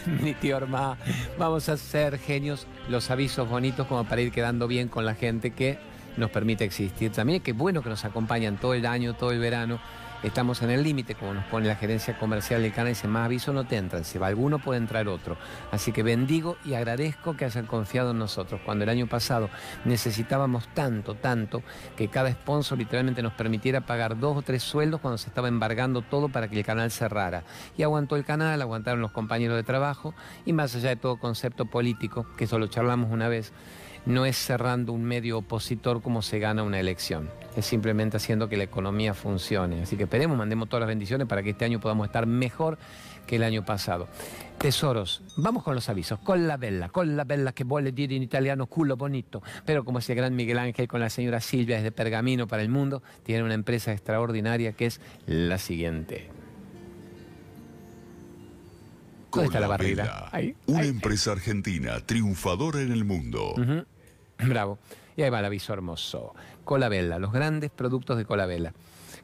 [0.22, 0.96] Mi tío Orma.
[1.38, 5.50] Vamos a ser genios, los avisos bonitos como para ir quedando bien con la gente
[5.50, 5.78] que
[6.16, 7.12] nos permite existir.
[7.12, 9.80] También que bueno que nos acompañan todo el año, todo el verano
[10.22, 13.52] estamos en el límite, como nos pone la gerencia comercial del canal, dice, más aviso
[13.52, 15.36] no te entran, si va alguno puede entrar otro.
[15.70, 18.60] Así que bendigo y agradezco que hayan confiado en nosotros.
[18.64, 19.50] Cuando el año pasado
[19.84, 21.62] necesitábamos tanto, tanto,
[21.96, 26.02] que cada sponsor literalmente nos permitiera pagar dos o tres sueldos cuando se estaba embargando
[26.02, 27.44] todo para que el canal cerrara.
[27.76, 31.66] Y aguantó el canal, aguantaron los compañeros de trabajo y más allá de todo concepto
[31.66, 33.52] político, que eso lo charlamos una vez,
[34.06, 38.56] no es cerrando un medio opositor como se gana una elección, es simplemente haciendo que
[38.56, 39.82] la economía funcione.
[39.82, 42.78] Así que esperemos, mandemos todas las bendiciones para que este año podamos estar mejor
[43.26, 44.08] que el año pasado.
[44.58, 46.18] Tesoros, vamos con los avisos.
[46.20, 49.42] Con la bella, con la bella que vuole decir en italiano culo bonito.
[49.64, 53.02] Pero como ese gran Miguel Ángel con la señora Silvia desde Pergamino para el mundo,
[53.24, 56.30] tiene una empresa extraordinaria que es la siguiente.
[59.32, 60.30] ¿Dónde está la barrida?
[60.66, 63.54] Una empresa argentina triunfadora en el mundo.
[64.48, 64.78] Bravo.
[65.16, 66.34] Y ahí va el aviso hermoso.
[66.64, 68.72] Colabella, los grandes productos de Colabella.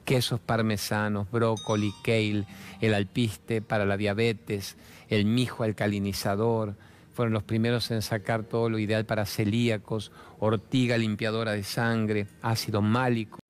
[0.04, 2.44] Quesos parmesanos, brócoli, kale,
[2.80, 4.76] el alpiste para la diabetes,
[5.08, 6.74] el mijo alcalinizador.
[7.12, 12.80] Fueron los primeros en sacar todo lo ideal para celíacos, ortiga limpiadora de sangre, ácido
[12.80, 13.40] málico,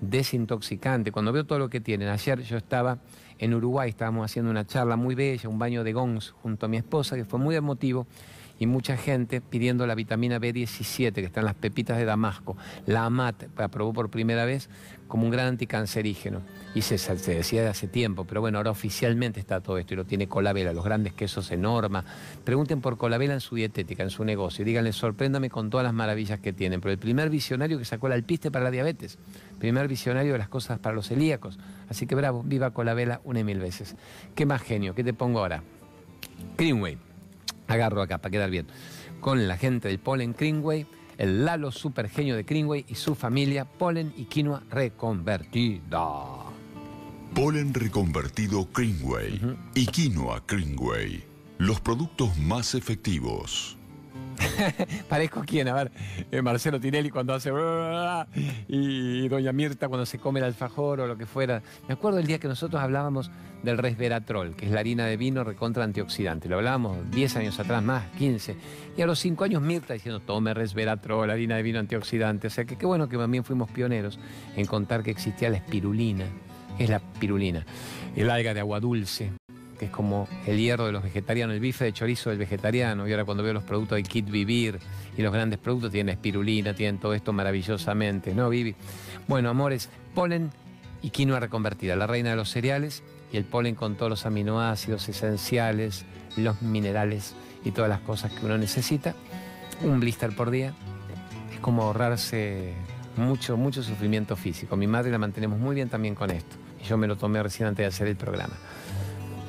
[0.00, 1.12] desintoxicante.
[1.12, 2.98] Cuando veo todo lo que tienen, ayer yo estaba
[3.38, 6.78] en Uruguay, estábamos haciendo una charla muy bella, un baño de gongs junto a mi
[6.78, 8.06] esposa, que fue muy emotivo
[8.58, 12.56] y mucha gente pidiendo la vitamina B17 que está en las pepitas de Damasco.
[12.86, 14.68] La AMAT aprobó por primera vez
[15.08, 16.42] como un gran anticancerígeno.
[16.74, 20.04] Y se, decía de hace tiempo, pero bueno, ahora oficialmente está todo esto y lo
[20.04, 22.04] tiene Colabela, los grandes quesos en Norma.
[22.44, 26.40] Pregunten por Colabela en su dietética, en su negocio, díganle, sorpréndame con todas las maravillas
[26.40, 26.80] que tienen.
[26.80, 29.18] Pero el primer visionario que sacó el alpiste para la diabetes,
[29.58, 31.58] primer visionario de las cosas para los celíacos.
[31.88, 33.96] Así que bravo, viva Colabela una y mil veces.
[34.34, 34.94] ¿Qué más genio?
[34.94, 35.62] ¿Qué te pongo ahora?
[36.58, 36.98] Greenway
[37.68, 38.66] agarro acá para quedar bien,
[39.20, 40.86] con la gente del Polen Greenway,
[41.18, 46.00] el Lalo super genio de Greenway y su familia, Polen y Quinoa reconvertida.
[47.34, 49.40] Polen reconvertido Greenway
[49.74, 51.24] y Quinoa Greenway,
[51.58, 53.75] los productos más efectivos.
[55.08, 55.90] Parezco quién, a ver,
[56.30, 57.50] eh, Marcelo Tinelli cuando hace
[58.68, 61.62] y Doña Mirta cuando se come el alfajor o lo que fuera.
[61.88, 63.30] Me acuerdo el día que nosotros hablábamos
[63.62, 66.48] del resveratrol, que es la harina de vino recontra antioxidante.
[66.48, 68.56] Lo hablábamos 10 años atrás, más 15.
[68.96, 72.46] Y a los 5 años Mirta diciendo, tome resveratrol, harina de vino antioxidante.
[72.46, 74.18] O sea que qué bueno que también fuimos pioneros
[74.56, 76.26] en contar que existía la espirulina,
[76.78, 77.64] es la pirulina,
[78.14, 79.32] el alga de agua dulce,
[79.78, 83.06] que es como el hierro de los vegetarianos, el bife de chorizo del vegetariano.
[83.06, 84.78] Y ahora cuando veo los productos de Kit Vivir
[85.16, 88.74] y los grandes productos tienen espirulina, tienen todo esto maravillosamente, ¿no, Vivi?
[89.28, 90.50] Bueno, amores, polen
[91.02, 95.08] y quinoa reconvertida, la reina de los cereales y el polen con todos los aminoácidos
[95.08, 96.04] esenciales,
[96.36, 97.34] los minerales
[97.64, 99.14] y todas las cosas que uno necesita.
[99.82, 100.72] Un blister por día
[101.52, 102.74] es como ahorrarse
[103.16, 104.76] mucho, mucho sufrimiento físico.
[104.76, 106.56] Mi madre la mantenemos muy bien también con esto.
[106.82, 108.54] Y yo me lo tomé recién antes de hacer el programa.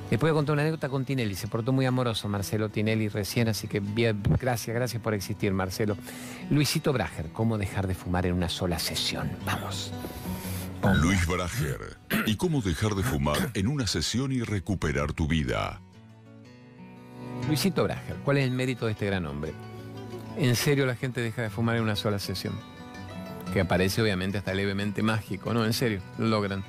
[0.09, 1.35] Les voy a contar una anécdota con Tinelli.
[1.35, 5.97] Se portó muy amoroso Marcelo Tinelli recién, así que bien, gracias, gracias por existir, Marcelo.
[6.49, 9.29] Luisito Brager, ¿cómo dejar de fumar en una sola sesión?
[9.45, 9.91] Vamos.
[11.01, 15.81] Luis Brager, ¿y cómo dejar de fumar en una sesión y recuperar tu vida?
[17.47, 19.51] Luisito Brager, ¿cuál es el mérito de este gran hombre?
[20.37, 22.53] En serio la gente deja de fumar en una sola sesión.
[23.51, 25.65] Que aparece obviamente hasta levemente mágico, ¿no?
[25.65, 26.63] En serio, lo logran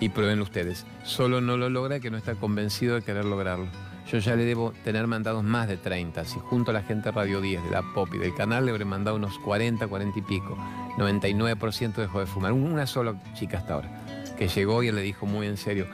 [0.00, 0.86] y prueben ustedes.
[1.04, 3.66] Solo no lo logra que no está convencido de querer lograrlo.
[4.10, 6.24] Yo ya le debo tener mandados más de 30.
[6.24, 8.84] Si junto a la gente Radio 10, de la Pop y del canal, le habré
[8.84, 10.56] mandado unos 40, 40 y pico.
[10.96, 12.52] 99% dejó de fumar.
[12.52, 14.04] Una sola chica hasta ahora,
[14.36, 15.86] que llegó y le dijo muy en serio,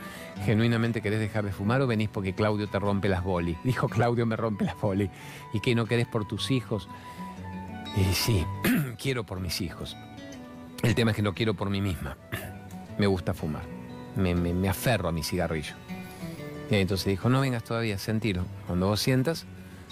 [0.46, 3.58] ¿genuinamente querés dejar de fumar o venís porque Claudio te rompe las bolis?
[3.64, 5.10] Dijo, Claudio me rompe las bolis.
[5.52, 6.88] ¿Y que no querés por tus hijos?
[7.96, 8.46] Y sí,
[8.98, 9.94] quiero por mis hijos.
[10.82, 12.16] El tema es que no quiero por mí misma.
[12.98, 13.75] Me gusta fumar
[14.16, 15.74] me, aferro a mi cigarrillo.
[16.70, 18.44] Y entonces dijo, no vengas todavía, sentilo.
[18.66, 19.46] Cuando vos sientas,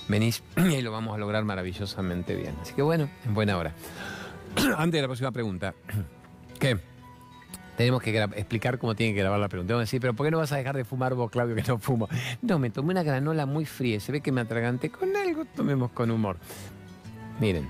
[0.09, 2.55] venís y lo vamos a lograr maravillosamente bien.
[2.63, 3.75] Así que bueno, en buena hora.
[4.77, 5.75] Antes de la próxima pregunta,
[6.59, 6.79] ¿qué?
[7.77, 9.75] Tenemos que explicar cómo tiene que grabar la pregunta.
[9.75, 11.63] Vamos a decir, pero ¿por qué no vas a dejar de fumar vos, Claudio, que
[11.63, 12.09] no fumo?
[12.41, 13.99] No, me tomé una granola muy fría.
[13.99, 15.45] Se ve que me atraganté con algo.
[15.45, 16.37] Tomemos con humor.
[17.41, 17.69] Miren,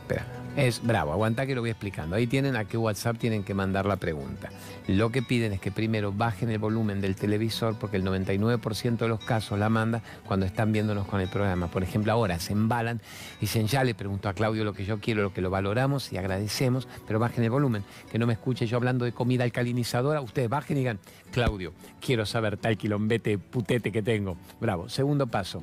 [0.00, 0.37] espera.
[0.58, 2.16] Es bravo, aguanta que lo voy explicando.
[2.16, 4.50] Ahí tienen a qué WhatsApp tienen que mandar la pregunta.
[4.88, 9.06] Lo que piden es que primero bajen el volumen del televisor porque el 99% de
[9.06, 11.68] los casos la manda cuando están viéndonos con el programa.
[11.68, 13.00] Por ejemplo, ahora se embalan
[13.36, 16.12] y dicen, ya le pregunto a Claudio lo que yo quiero, lo que lo valoramos
[16.12, 20.20] y agradecemos, pero bajen el volumen, que no me escuche yo hablando de comida alcalinizadora.
[20.20, 20.98] Ustedes bajen y digan,
[21.30, 24.36] Claudio, quiero saber tal quilombete putete que tengo.
[24.60, 24.88] Bravo.
[24.88, 25.62] Segundo paso.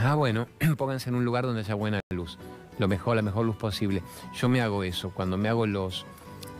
[0.00, 2.38] Ah, bueno, pónganse en un lugar donde haya buena luz
[2.78, 4.02] lo mejor, la mejor luz posible.
[4.34, 6.06] Yo me hago eso, cuando me hago los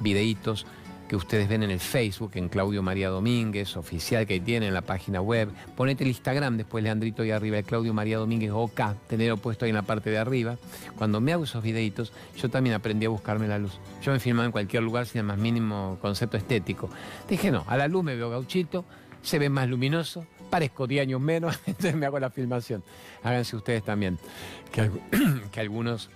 [0.01, 0.67] videitos
[1.09, 4.83] que ustedes ven en el Facebook, en Claudio María Domínguez, oficial que tiene en la
[4.83, 5.49] página web.
[5.75, 9.71] Ponete el Instagram, después Leandrito ahí arriba, el Claudio María Domínguez OK, tenerlo puesto ahí
[9.71, 10.59] en la parte de arriba.
[10.97, 13.81] Cuando me hago esos videitos, yo también aprendí a buscarme la luz.
[14.03, 16.91] Yo me filmaba en cualquier lugar sin el más mínimo concepto estético.
[17.27, 18.85] Dije, no, a la luz me veo gauchito,
[19.23, 22.83] se ve más luminoso, parezco 10 años menos, entonces me hago la filmación.
[23.23, 24.19] Háganse ustedes también,
[25.53, 26.11] que, algunos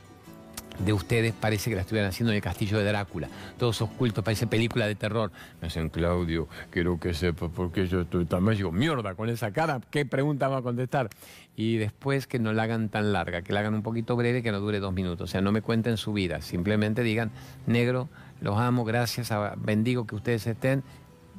[0.79, 3.29] de ustedes parece que la estuvieran haciendo en el castillo de Drácula.
[3.59, 5.31] Todos esos cultos, parece película de terror.
[5.61, 8.45] Me dicen, Claudio, quiero que sepa por qué yo estoy tan.
[8.47, 11.11] Digo, mierda, con esa cara, ¿qué pregunta va a contestar?
[11.57, 14.51] Y después que no la hagan tan larga, que la hagan un poquito breve, que
[14.51, 15.29] no dure dos minutos.
[15.29, 17.31] O sea, no me cuenten su vida, simplemente digan,
[17.67, 18.09] negro,
[18.41, 20.83] los amo, gracias, bendigo que ustedes estén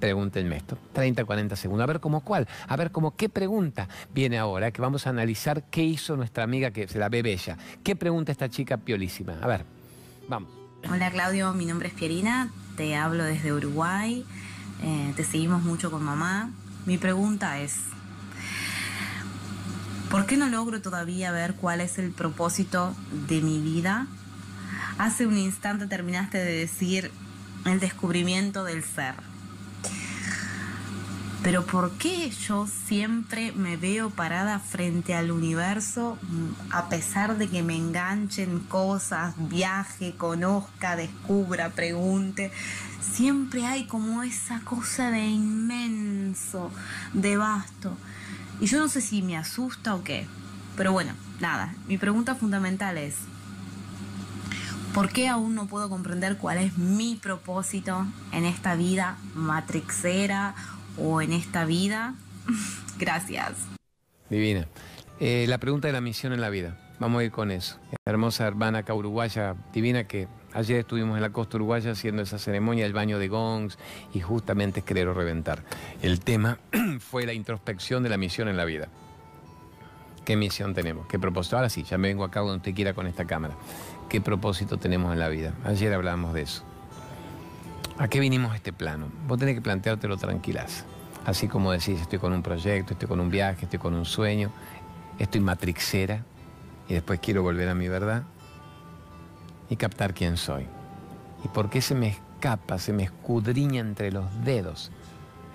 [0.03, 0.77] Pregúntenme esto.
[0.91, 1.85] 30, 40 segundos.
[1.85, 2.45] A ver cómo cuál.
[2.67, 4.69] A ver cómo qué pregunta viene ahora.
[4.69, 7.57] Que vamos a analizar qué hizo nuestra amiga que se la ve bella.
[7.85, 9.37] ¿Qué pregunta esta chica piolísima?
[9.41, 9.63] A ver,
[10.27, 10.51] vamos.
[10.91, 12.51] Hola Claudio, mi nombre es Pierina.
[12.75, 14.25] Te hablo desde Uruguay.
[14.83, 16.51] Eh, te seguimos mucho con mamá.
[16.85, 17.77] Mi pregunta es,
[20.11, 22.93] ¿por qué no logro todavía ver cuál es el propósito
[23.29, 24.07] de mi vida?
[24.97, 27.09] Hace un instante terminaste de decir
[27.63, 29.15] el descubrimiento del ser.
[31.43, 37.49] Pero ¿por qué yo siempre me veo parada frente al universo mm, a pesar de
[37.49, 42.49] que me enganchen cosas, viaje, conozca, descubra, pregunte?
[43.01, 46.71] Siempre hay como esa cosa de inmenso,
[47.11, 47.97] de vasto.
[48.61, 50.25] Y yo no sé si me asusta o qué.
[50.77, 53.15] Pero bueno, nada, mi pregunta fundamental es,
[54.93, 60.55] ¿por qué aún no puedo comprender cuál es mi propósito en esta vida matrixera
[60.97, 62.15] o en esta vida?
[62.97, 63.53] Gracias.
[64.29, 64.67] Divina.
[65.19, 66.77] Eh, la pregunta de la misión en la vida.
[66.99, 67.77] Vamos a ir con eso.
[68.05, 72.83] hermosa hermana acá uruguaya, divina, que ayer estuvimos en la costa uruguaya haciendo esa ceremonia
[72.83, 73.77] del baño de gongs
[74.13, 75.63] y justamente es querer reventar.
[76.01, 76.59] El tema
[76.99, 78.89] fue la introspección de la misión en la vida.
[80.25, 81.05] ¿Qué misión tenemos?
[81.07, 81.57] ¿Qué propósito?
[81.57, 83.55] Ahora sí, ya me vengo acá donde usted quiera con esta cámara.
[84.07, 85.53] ¿Qué propósito tenemos en la vida?
[85.65, 86.63] Ayer hablábamos de eso.
[87.99, 89.07] ¿A qué vinimos este plano?
[89.27, 90.83] Vos tenés que planteártelo tranquilas.
[91.25, 94.51] Así como decís, estoy con un proyecto, estoy con un viaje, estoy con un sueño,
[95.19, 96.23] estoy matrixera
[96.89, 98.23] y después quiero volver a mi verdad
[99.69, 100.65] y captar quién soy.
[101.45, 104.91] ¿Y por qué se me escapa, se me escudriña entre los dedos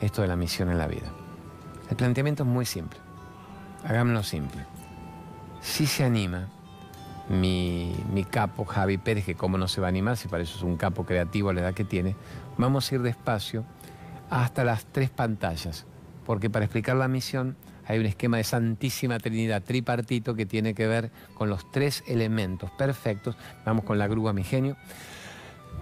[0.00, 1.10] esto de la misión en la vida?
[1.90, 3.00] El planteamiento es muy simple.
[3.84, 4.64] Hagámoslo simple.
[5.60, 6.48] Si se anima,
[7.28, 7.94] mi,
[8.30, 10.76] capo Javi Pérez, que cómo no se va a animar, si para eso es un
[10.76, 12.16] capo creativo a la edad que tiene,
[12.56, 13.64] vamos a ir despacio
[14.30, 15.86] hasta las tres pantallas,
[16.26, 17.56] porque para explicar la misión
[17.86, 22.70] hay un esquema de Santísima Trinidad tripartito que tiene que ver con los tres elementos
[22.72, 23.34] perfectos.
[23.64, 24.76] Vamos con la grúa, mi genio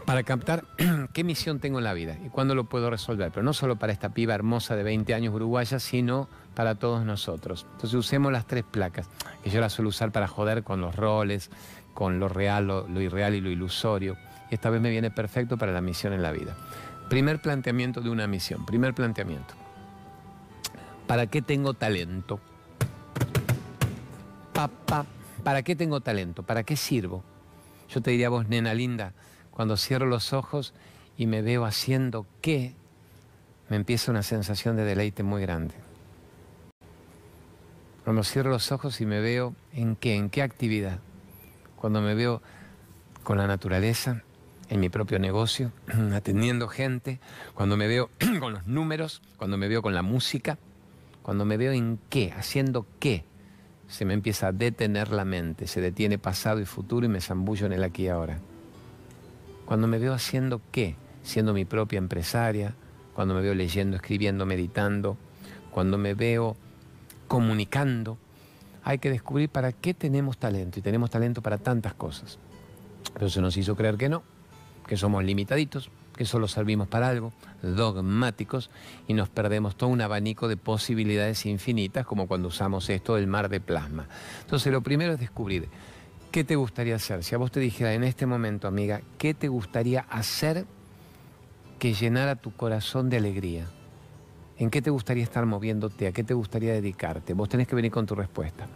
[0.05, 0.65] para captar
[1.13, 3.93] qué misión tengo en la vida y cuándo lo puedo resolver, pero no solo para
[3.93, 7.67] esta piba hermosa de 20 años uruguaya, sino para todos nosotros.
[7.73, 9.09] Entonces usemos las tres placas,
[9.43, 11.51] que yo las suelo usar para joder con los roles,
[11.95, 14.17] con lo real, lo, irreal y lo ilusorio.
[14.51, 16.57] Y esta vez me viene perfecto para la misión en la vida.
[17.09, 19.55] Primer planteamiento de una misión, primer planteamiento.
[21.07, 22.41] ¿Para qué tengo talento?
[24.53, 25.07] Papá,
[25.45, 26.43] ¿para qué tengo talento?
[26.43, 27.23] ¿Para qué sirvo?
[27.89, 29.13] Yo te diría a vos, nena linda,
[29.57, 30.75] cuando cierro los ojos
[31.17, 32.75] y me veo haciendo qué,
[33.71, 35.75] me empieza una sensación de deleite muy grande.
[38.05, 40.99] Cuando cierro los ojos y me veo en qué, en qué actividad.
[41.77, 42.43] Cuando me veo
[43.25, 44.23] con la naturaleza,
[44.69, 45.73] en mi propio negocio,
[46.15, 47.19] atendiendo gente,
[47.55, 50.59] cuando me veo con los números, cuando me veo con la música,
[51.23, 53.25] cuando me veo en qué, haciendo qué,
[53.89, 57.65] se me empieza a detener la mente, se detiene pasado y futuro y me zambullo
[57.65, 58.39] en el aquí y ahora.
[59.67, 62.75] Cuando me veo haciendo qué, siendo mi propia empresaria,
[63.15, 65.19] cuando me veo leyendo, escribiendo, meditando,
[65.71, 66.57] cuando me veo
[67.29, 68.17] comunicando,
[68.85, 70.79] hay que descubrir para qué tenemos talento.
[70.79, 72.39] Y tenemos talento para tantas cosas.
[73.15, 74.23] Pero se nos hizo creer que no,
[74.87, 78.71] que somos limitaditos, que solo servimos para algo, dogmáticos,
[79.09, 83.49] y nos perdemos todo un abanico de posibilidades infinitas, como cuando usamos esto del mar
[83.49, 84.09] de plasma.
[84.43, 85.69] Entonces, lo primero es descubrir
[86.37, 87.25] ¿Qué te gustaría hacer?
[87.25, 90.67] Si a vos te dijera en este momento, amiga, ¿qué te gustaría hacer
[91.79, 93.65] que llenara tu corazón de alegría?
[94.59, 96.09] ¿En qué te gustaría estar moviéndote?
[96.09, 97.33] ¿A qué te gustaría dedicarte?
[97.33, 98.67] Vos tenés que venir con tu respuesta.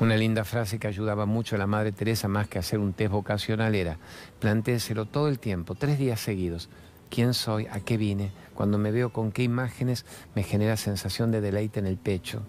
[0.00, 3.12] Una linda frase que ayudaba mucho a la Madre Teresa, más que hacer un test
[3.12, 3.96] vocacional, era,
[4.40, 6.68] plantéeselo todo el tiempo, tres días seguidos.
[7.10, 7.68] ¿Quién soy?
[7.68, 8.32] ¿A qué vine?
[8.56, 12.42] Cuando me veo con qué imágenes me genera sensación de deleite en el pecho.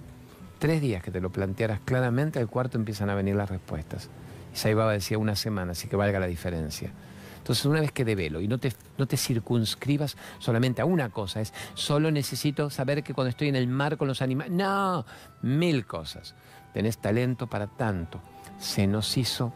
[0.58, 4.10] Tres días que te lo plantearas claramente, al cuarto empiezan a venir las respuestas.
[4.54, 6.92] Saibaba decía una semana, así que valga la diferencia.
[7.38, 11.42] Entonces, una vez que develo y no te, no te circunscribas solamente a una cosa,
[11.42, 14.54] es solo necesito saber que cuando estoy en el mar con los animales.
[14.54, 15.06] No,
[15.42, 16.36] mil cosas.
[16.74, 18.22] Tenés talento para tanto.
[18.60, 19.52] Se nos hizo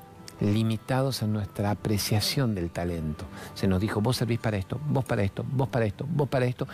[0.52, 3.26] limitados en nuestra apreciación del talento.
[3.54, 6.46] Se nos dijo, vos servís para esto, vos para esto, vos para esto, vos para
[6.46, 6.68] esto,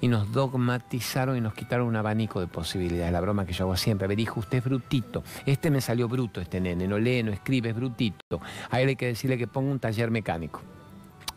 [0.00, 3.12] y nos dogmatizaron y nos quitaron un abanico de posibilidades.
[3.12, 6.08] La broma que yo hago siempre, a ver, hijo, usted es brutito, este me salió
[6.08, 8.40] bruto, este nene, no lee, no escribe, es brutito.
[8.70, 10.62] A él hay que decirle que ponga un taller mecánico,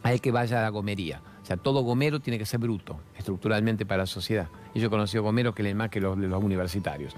[0.04, 1.22] a él que vaya a la gomería.
[1.42, 4.50] O sea, todo gomero tiene que ser bruto, estructuralmente para la sociedad.
[4.76, 7.16] Y yo he conocido gomeros que leen más que los universitarios.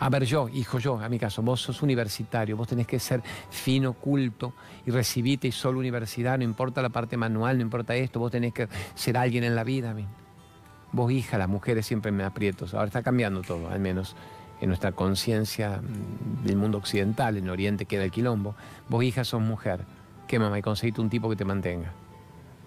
[0.00, 3.20] A ver, yo, hijo, yo, a mi caso, vos sos universitario, vos tenés que ser
[3.50, 4.52] fino, culto
[4.86, 8.52] y recibite y solo universidad, no importa la parte manual, no importa esto, vos tenés
[8.52, 9.96] que ser alguien en la vida.
[10.92, 12.74] Vos, hija, las mujeres siempre me aprietos.
[12.74, 14.14] Ahora está cambiando todo, al menos
[14.60, 18.54] en nuestra conciencia mm, del mundo occidental, en Oriente queda el quilombo.
[18.88, 19.80] Vos, hija, sos mujer.
[20.28, 20.60] ¿Qué mamá?
[20.60, 21.92] Y conseguiste un tipo que te mantenga.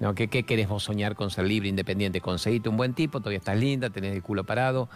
[0.02, 2.20] No, ¿qué, ¿Qué querés vos soñar con ser libre, independiente?
[2.20, 4.90] Conseguiste un buen tipo, todavía estás linda, tenés el culo parado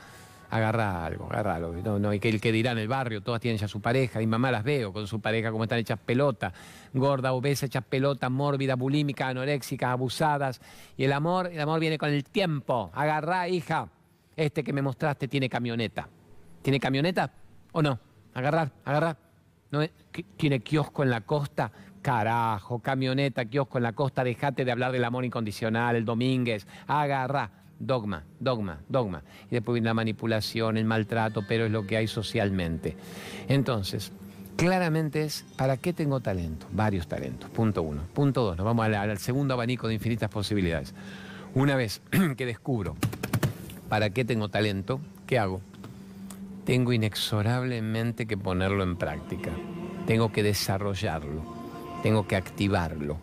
[0.49, 1.73] agarra algo, agarra algo.
[1.73, 4.21] No, no, y que el que dirá en el barrio, todas tienen ya su pareja,
[4.21, 6.53] y mamá las veo con su pareja como están hechas pelota,
[6.93, 10.61] gorda, obesa, hechas pelota, mórbida, bulímica, anoréxicas, abusadas.
[10.97, 12.91] Y el amor, el amor viene con el tiempo.
[12.93, 13.89] Agarrá, hija.
[14.35, 16.09] Este que me mostraste tiene camioneta.
[16.61, 17.31] ¿Tiene camioneta
[17.71, 17.99] o no?
[18.33, 19.17] Agarrar, agarrar.
[19.71, 19.79] ¿No?
[20.37, 21.71] ¿Tiene kiosco en la costa?
[22.01, 27.49] Carajo, camioneta, kiosco en la costa, dejate de hablar del amor incondicional, el Domínguez, agarra,
[27.79, 29.23] dogma, dogma, dogma.
[29.49, 32.95] Y después viene la manipulación, el maltrato, pero es lo que hay socialmente.
[33.47, 34.11] Entonces,
[34.55, 36.67] claramente es, ¿para qué tengo talento?
[36.71, 38.03] Varios talentos, punto uno.
[38.13, 40.93] Punto dos, nos vamos al, al segundo abanico de infinitas posibilidades.
[41.53, 42.01] Una vez
[42.37, 42.95] que descubro
[43.89, 45.61] para qué tengo talento, ¿qué hago?
[46.65, 49.51] Tengo inexorablemente que ponerlo en práctica,
[50.07, 51.65] tengo que desarrollarlo
[52.05, 53.17] tengo que activarlo.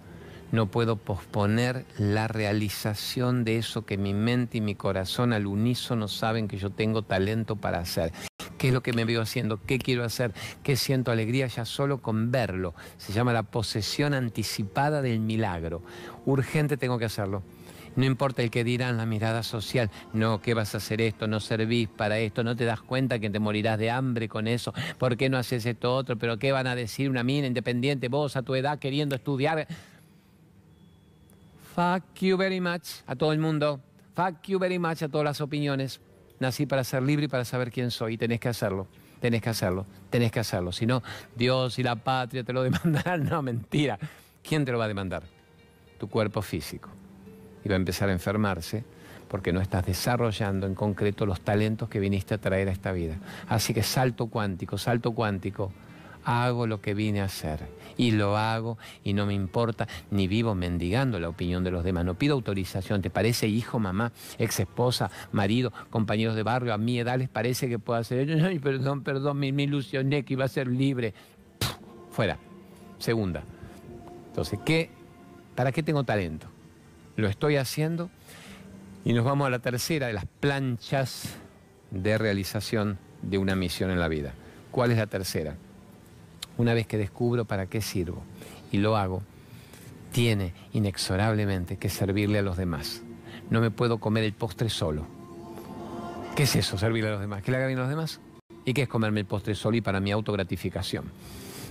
[0.52, 6.08] No puedo posponer la realización de eso que mi mente y mi corazón al unísono
[6.08, 8.12] saben que yo tengo talento para hacer.
[8.58, 9.62] ¿Qué es lo que me veo haciendo?
[9.64, 10.34] ¿Qué quiero hacer?
[10.62, 12.74] ¿Qué siento alegría ya solo con verlo?
[12.98, 15.82] Se llama la posesión anticipada del milagro.
[16.26, 17.42] Urgente tengo que hacerlo.
[17.96, 21.28] No importa el que dirán la mirada social, no, ¿qué vas a hacer esto?
[21.28, 24.72] No servís para esto, no te das cuenta que te morirás de hambre con eso,
[24.96, 26.16] ¿por qué no haces esto otro?
[26.16, 29.66] ¿Pero qué van a decir una mina independiente, vos a tu edad queriendo estudiar?
[31.74, 33.80] Fuck you very much a todo el mundo,
[34.14, 36.00] fuck you very much a todas las opiniones.
[36.38, 38.88] Nací para ser libre y para saber quién soy y tenés que hacerlo
[39.22, 40.72] tenés que hacerlo, tenés que hacerlo.
[40.72, 41.00] Si no,
[41.36, 43.24] Dios y la patria te lo demandarán.
[43.24, 43.98] No, mentira.
[44.42, 45.22] ¿Quién te lo va a demandar?
[45.98, 46.90] Tu cuerpo físico
[47.64, 48.84] y va a empezar a enfermarse
[49.28, 53.16] porque no estás desarrollando en concreto los talentos que viniste a traer a esta vida.
[53.48, 55.72] Así que salto cuántico, salto cuántico,
[56.24, 57.60] hago lo que vine a hacer
[57.96, 62.04] y lo hago y no me importa, ni vivo mendigando la opinión de los demás,
[62.04, 66.98] no pido autorización, ¿te parece hijo, mamá, ex esposa, marido, compañeros de barrio, a mi
[66.98, 71.14] edad les parece que puedo hacer, perdón, perdón, me, ilusioné que iba a ser libre,
[72.10, 72.38] fuera,
[72.98, 73.42] segunda.
[74.28, 74.90] Entonces, ¿qué,
[75.54, 76.48] ¿para qué tengo talento?
[77.16, 78.10] lo estoy haciendo.
[79.04, 81.34] Y nos vamos a la tercera de las planchas
[81.90, 84.34] de realización de una misión en la vida.
[84.70, 85.56] ¿Cuál es la tercera?
[86.58, 88.22] Una vez que descubro para qué sirvo
[88.70, 89.22] y lo hago,
[90.12, 93.02] tiene inexorablemente que servirle a los demás.
[93.50, 95.06] No me puedo comer el postre solo.
[96.36, 97.42] ¿Qué es eso, servirle a los demás?
[97.42, 98.20] ¿Que le haga bien a los demás?
[98.64, 101.04] ¿Y qué es comerme el postre solo y para mi autogratificación?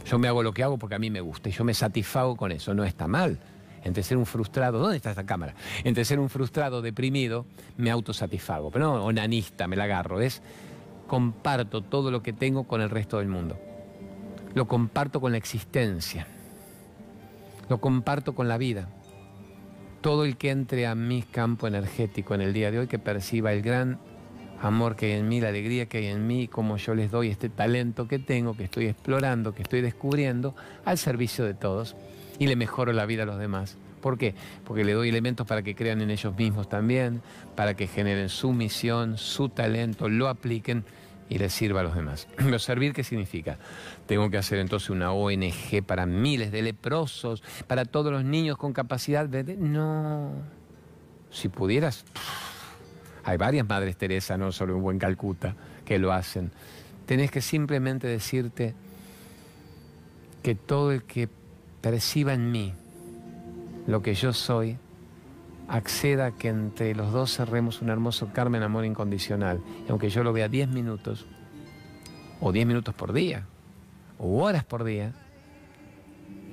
[0.05, 2.35] Yo me hago lo que hago porque a mí me gusta y yo me satisfago
[2.35, 2.73] con eso.
[2.73, 3.39] No está mal
[3.83, 5.55] entre ser un frustrado, ¿dónde está esta cámara?
[5.83, 7.45] Entre ser un frustrado deprimido,
[7.77, 10.41] me autosatisfago, pero no onanista, me la agarro, es
[11.07, 13.59] comparto todo lo que tengo con el resto del mundo.
[14.53, 16.27] Lo comparto con la existencia.
[17.69, 18.89] Lo comparto con la vida.
[20.01, 23.53] Todo el que entre a mi campo energético en el día de hoy, que perciba
[23.53, 23.99] el gran
[24.61, 27.29] amor que hay en mí, la alegría que hay en mí, como yo les doy
[27.29, 31.95] este talento que tengo, que estoy explorando, que estoy descubriendo, al servicio de todos
[32.39, 33.77] y le mejoro la vida a los demás.
[34.01, 34.33] ¿Por qué?
[34.65, 37.21] Porque le doy elementos para que crean en ellos mismos también,
[37.55, 40.83] para que generen su misión, su talento, lo apliquen
[41.31, 42.27] y les sirva a los demás.
[42.37, 43.57] ¿Lo servir qué significa?
[44.05, 48.73] Tengo que hacer entonces una ONG para miles de leprosos, para todos los niños con
[48.73, 49.55] capacidad de...
[49.55, 50.33] No,
[51.31, 52.03] si pudieras,
[53.23, 55.55] hay varias madres Teresa, no solo un buen Calcuta,
[55.85, 56.51] que lo hacen.
[57.05, 58.75] Tenés que simplemente decirte
[60.43, 61.29] que todo el que
[61.79, 62.73] perciba en mí
[63.87, 64.77] lo que yo soy,
[65.71, 69.61] acceda a que entre los dos cerremos un hermoso Carmen amor incondicional.
[69.87, 71.25] Y aunque yo lo vea 10 minutos,
[72.41, 73.45] o 10 minutos por día,
[74.19, 75.13] o horas por día,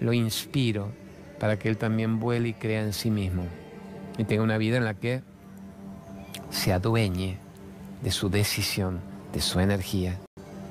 [0.00, 0.92] lo inspiro
[1.40, 3.44] para que él también vuele y crea en sí mismo.
[4.18, 5.22] Y tenga una vida en la que
[6.50, 7.38] se adueñe
[8.02, 9.00] de su decisión,
[9.32, 10.16] de su energía,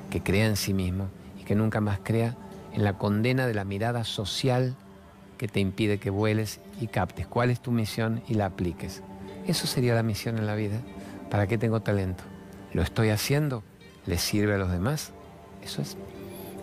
[0.08, 2.34] que crea en sí mismo y que nunca más crea
[2.72, 4.74] en la condena de la mirada social
[5.38, 9.02] que te impide que vueles y captes cuál es tu misión y la apliques.
[9.46, 10.80] Eso sería la misión en la vida.
[11.30, 12.24] ¿Para qué tengo talento?
[12.74, 13.62] ¿Lo estoy haciendo?
[14.04, 15.12] ¿Le sirve a los demás?
[15.62, 15.96] Eso es.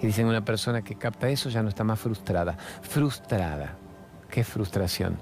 [0.02, 2.58] Y dicen una persona que capta eso ya no está más frustrada.
[2.82, 3.78] Frustrada.
[4.30, 5.18] ¿Qué frustración?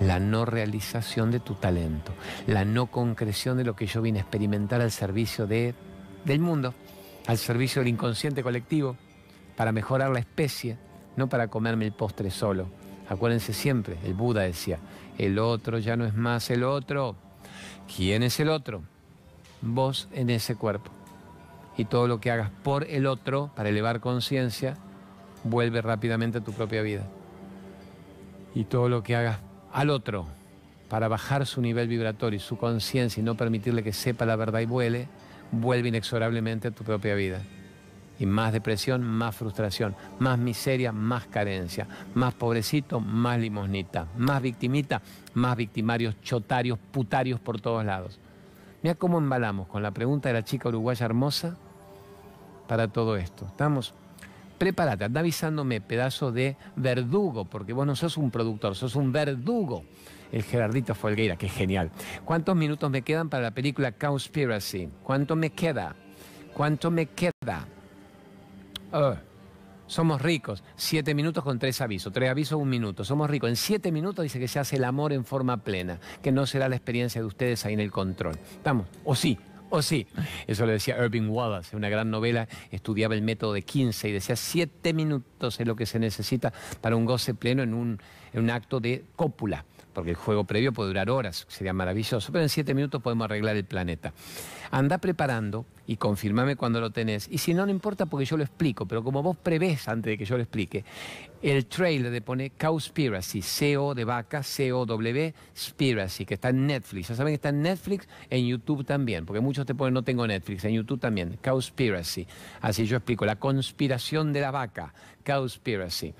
[0.00, 2.12] La no realización de tu talento,
[2.46, 5.74] la no concreción de lo que yo vine a experimentar al servicio de,
[6.24, 6.72] del mundo,
[7.26, 8.96] al servicio del inconsciente colectivo,
[9.56, 10.78] para mejorar la especie,
[11.16, 12.68] no para comerme el postre solo.
[13.12, 14.78] Acuérdense siempre, el Buda decía,
[15.18, 17.14] el otro ya no es más el otro.
[17.94, 18.80] ¿Quién es el otro?
[19.60, 20.90] Vos en ese cuerpo.
[21.76, 24.78] Y todo lo que hagas por el otro, para elevar conciencia,
[25.44, 27.02] vuelve rápidamente a tu propia vida.
[28.54, 29.40] Y todo lo que hagas
[29.74, 30.26] al otro,
[30.88, 34.60] para bajar su nivel vibratorio y su conciencia y no permitirle que sepa la verdad
[34.60, 35.06] y vuele,
[35.50, 37.42] vuelve inexorablemente a tu propia vida.
[38.18, 45.02] Y más depresión, más frustración, más miseria, más carencia, más pobrecito, más limosnita, más victimita,
[45.34, 48.20] más victimarios, chotarios, putarios por todos lados.
[48.82, 51.56] Mira cómo embalamos con la pregunta de la chica uruguaya hermosa
[52.68, 53.46] para todo esto.
[53.46, 53.94] Estamos
[54.62, 59.84] prepárate, anda avisándome pedazo de verdugo, porque vos no sos un productor, sos un verdugo.
[60.30, 61.90] El Gerardito Folgueira, que genial.
[62.24, 64.88] ¿Cuántos minutos me quedan para la película Conspiracy?
[65.02, 65.96] ¿Cuánto me queda?
[66.54, 67.66] ¿Cuánto me queda?
[69.86, 70.62] Somos ricos.
[70.76, 72.12] Siete minutos con tres avisos.
[72.12, 73.04] Tres avisos, un minuto.
[73.04, 73.50] Somos ricos.
[73.50, 76.68] En siete minutos dice que se hace el amor en forma plena, que no será
[76.68, 78.38] la experiencia de ustedes ahí en el control.
[78.56, 78.86] ¿Estamos?
[79.04, 79.38] ¿O sí?
[79.68, 80.06] ¿O sí?
[80.46, 84.12] Eso lo decía Irving Wallace, en una gran novela, estudiaba el método de 15 y
[84.12, 87.98] decía siete minutos es lo que se necesita para un goce pleno en un,
[88.34, 92.42] en un acto de cópula porque el juego previo puede durar horas, sería maravilloso, pero
[92.42, 94.12] en siete minutos podemos arreglar el planeta.
[94.72, 97.28] Anda preparando y confirmame cuando lo tenés.
[97.30, 100.16] Y si no, no importa porque yo lo explico, pero como vos prevés antes de
[100.16, 100.82] que yo lo explique,
[101.42, 107.08] el trailer de pone Cowspiracy, C-O de vaca, C-O-W, Spiracy, que está en Netflix.
[107.08, 110.26] Ya saben que está en Netflix, en YouTube también, porque muchos te ponen no tengo
[110.26, 112.26] Netflix, en YouTube también, Cowspiracy.
[112.62, 114.94] Así yo explico, la conspiración de la vaca,
[115.26, 116.14] Cowspiracy.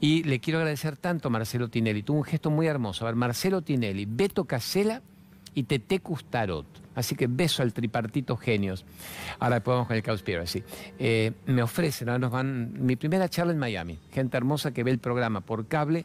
[0.00, 3.04] Y le quiero agradecer tanto a Marcelo Tinelli, tuvo un gesto muy hermoso.
[3.04, 5.02] A ver, Marcelo Tinelli, Beto Casela
[5.54, 6.66] y Tete Custarot.
[6.94, 8.84] Así que beso al tripartito genios.
[9.38, 10.62] Ahora después vamos con el Cowspiracy.
[10.98, 12.72] Eh, me ofrecen, ahora nos van.
[12.84, 13.98] Mi primera charla en Miami.
[14.12, 16.04] Gente hermosa que ve el programa por cable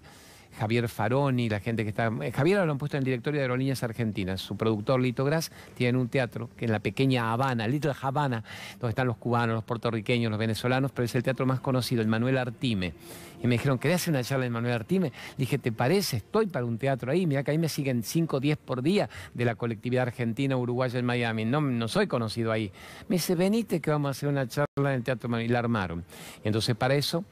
[0.58, 2.12] Javier Faroni, la gente que está...
[2.22, 4.42] Eh, Javier lo han puesto en el directorio de Aerolíneas Argentinas.
[4.42, 8.44] Su productor, Lito Gras, tiene un teatro que en la pequeña Habana, Little Habana,
[8.80, 12.08] donde están los cubanos, los puertorriqueños, los venezolanos, pero es el teatro más conocido, el
[12.08, 12.94] Manuel Artime.
[13.44, 15.12] Y me dijeron, ¿querés hacer una charla en Manuel Artime?
[15.38, 16.18] dije, ¿te parece?
[16.18, 17.28] Estoy para un teatro ahí.
[17.28, 20.98] Mira que ahí me siguen 5 o 10 por día de la colectividad argentina, uruguaya
[20.98, 21.46] en Miami.
[21.46, 22.72] No, no soy conocido ahí.
[23.08, 25.50] Me dice, venite que vamos a hacer una charla en el Teatro Manuel.
[25.50, 26.04] Y la armaron.
[26.44, 27.24] Y entonces para eso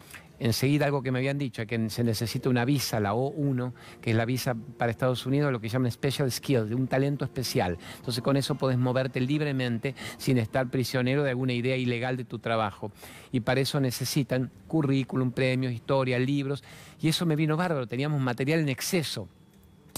[0.43, 3.71] enseguida algo que me habían dicho, que se necesita una visa, la O1,
[4.01, 7.23] que es la visa para Estados Unidos, lo que llaman special skills, de un talento
[7.23, 7.77] especial.
[7.95, 12.39] Entonces con eso podés moverte libremente sin estar prisionero de alguna idea ilegal de tu
[12.39, 12.91] trabajo.
[13.31, 16.61] Y para eso necesitan currículum, premios, historia, libros.
[16.99, 19.29] Y eso me vino bárbaro, teníamos material en exceso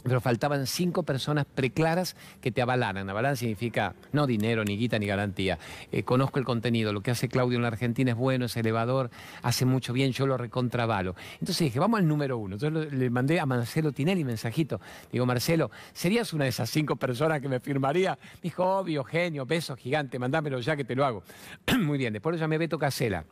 [0.05, 3.09] pero faltaban cinco personas preclaras que te avalaran.
[3.09, 5.57] Avalar significa no dinero, ni guita, ni garantía.
[5.91, 9.09] Eh, conozco el contenido, lo que hace Claudio en la Argentina es bueno, es elevador,
[9.41, 11.15] hace mucho bien, yo lo recontravalo.
[11.33, 12.55] Entonces dije, vamos al número uno.
[12.55, 14.79] Entonces le mandé a Marcelo Tinelli mensajito.
[15.11, 18.11] Digo, Marcelo, ¿serías una de esas cinco personas que me firmaría?
[18.35, 21.23] Me dijo, obvio, genio, beso gigante, mandámelo ya que te lo hago.
[21.79, 23.25] Muy bien, después lo llamé Beto Casela.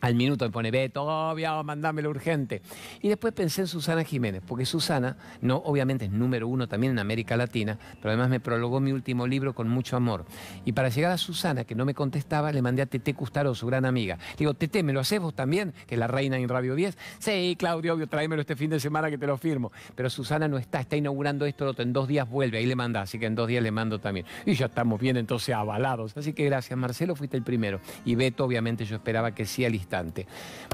[0.00, 2.60] Al minuto me pone, Beto, obvio, mandámelo urgente.
[3.00, 6.98] Y después pensé en Susana Jiménez, porque Susana, no, obviamente es número uno también en
[6.98, 10.26] América Latina, pero además me prologó mi último libro con mucho amor.
[10.66, 13.66] Y para llegar a Susana, que no me contestaba, le mandé a Tete Custaro, su
[13.66, 14.18] gran amiga.
[14.38, 15.72] digo, Tete, ¿me lo haces vos también?
[15.86, 16.96] Que es la reina en Radio 10.
[17.18, 19.72] Sí, Claudio, obvio, tráemelo este fin de semana que te lo firmo.
[19.94, 23.18] Pero Susana no está, está inaugurando esto, en dos días vuelve, ahí le manda, así
[23.18, 24.26] que en dos días le mando también.
[24.44, 26.16] Y ya estamos bien entonces avalados.
[26.16, 27.80] Así que gracias, Marcelo, fuiste el primero.
[28.04, 29.64] Y Beto, obviamente, yo esperaba que sí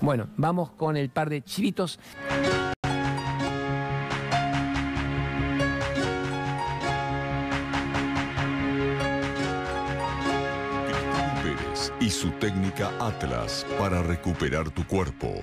[0.01, 1.99] bueno, vamos con el par de chivitos.
[12.01, 15.41] Y su técnica Atlas para recuperar tu cuerpo.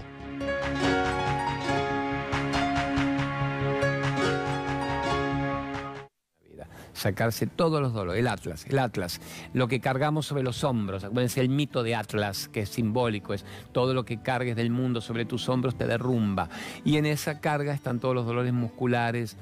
[7.00, 8.20] Sacarse todos los dolores.
[8.20, 9.22] El Atlas, el Atlas,
[9.54, 11.04] lo que cargamos sobre los hombros.
[11.04, 15.02] Acuérdense el mito de Atlas, que es simbólico, es todo lo que cargues del mundo
[15.02, 16.50] sobre tus hombros te derrumba.
[16.84, 19.38] Y en esa carga están todos los dolores musculares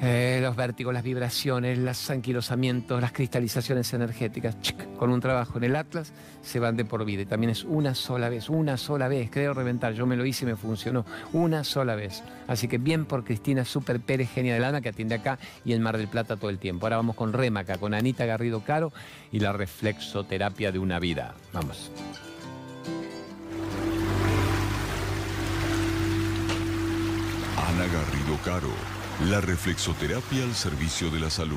[0.00, 4.56] eh, los vértigos, las vibraciones, los anquilosamientos, las cristalizaciones energéticas,
[4.98, 7.22] con un trabajo en el Atlas se van de por vida.
[7.22, 9.94] Y también es una sola vez, una sola vez, creo reventar.
[9.94, 12.22] Yo me lo hice y me funcionó una sola vez.
[12.48, 15.82] Así que bien por Cristina Super Pérez, genia de lana, que atiende acá y en
[15.82, 16.86] Mar del Plata todo el tiempo.
[16.86, 18.92] Ahora vamos con Remaca, con Anita Garrido Caro
[19.30, 21.34] y la reflexoterapia de una vida.
[21.52, 21.90] Vamos.
[27.56, 31.56] Ana Garrido Caro la reflexoterapia al servicio de la salud.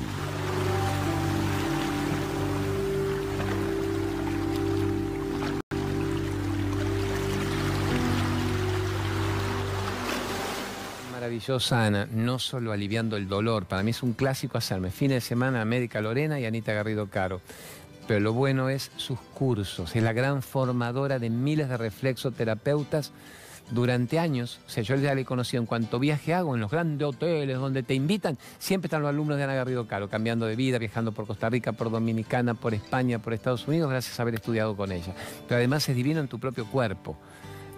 [11.12, 14.90] Maravillosa Ana, no solo aliviando el dolor, para mí es un clásico hacerme.
[14.90, 17.40] Fin de semana América Lorena y Anita Garrido Caro.
[18.06, 23.12] Pero lo bueno es sus cursos, es la gran formadora de miles de reflexoterapeutas
[23.70, 26.70] durante años, o sea, yo ya le he conocido en cuanto viaje hago, en los
[26.70, 30.56] grandes hoteles donde te invitan, siempre están los alumnos de Ana Garrido Caro, cambiando de
[30.56, 34.34] vida, viajando por Costa Rica, por Dominicana, por España, por Estados Unidos, gracias a haber
[34.34, 35.14] estudiado con ella.
[35.46, 37.16] Pero además es divino en tu propio cuerpo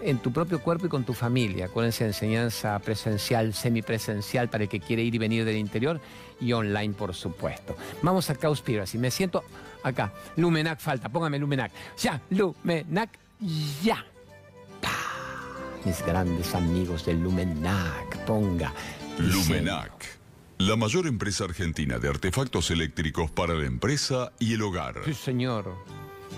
[0.02, 4.70] en tu propio cuerpo y con tu familia, con esa enseñanza presencial, semipresencial para el
[4.70, 6.00] que quiere ir y venir del interior
[6.40, 7.76] y online, por supuesto.
[8.02, 8.96] Vamos a Cowspiracy.
[8.96, 9.44] Me siento
[9.82, 10.12] acá.
[10.36, 11.08] Lumenac falta.
[11.08, 11.72] Póngame Lumenac.
[11.98, 13.10] Ya, Lumenac,
[13.82, 14.04] ya
[15.84, 18.24] mis grandes amigos del Lumenac.
[18.26, 18.72] Ponga.
[19.18, 20.20] Lumenac.
[20.58, 24.96] La mayor empresa argentina de artefactos eléctricos para la empresa y el hogar.
[25.04, 25.74] Sí, señor.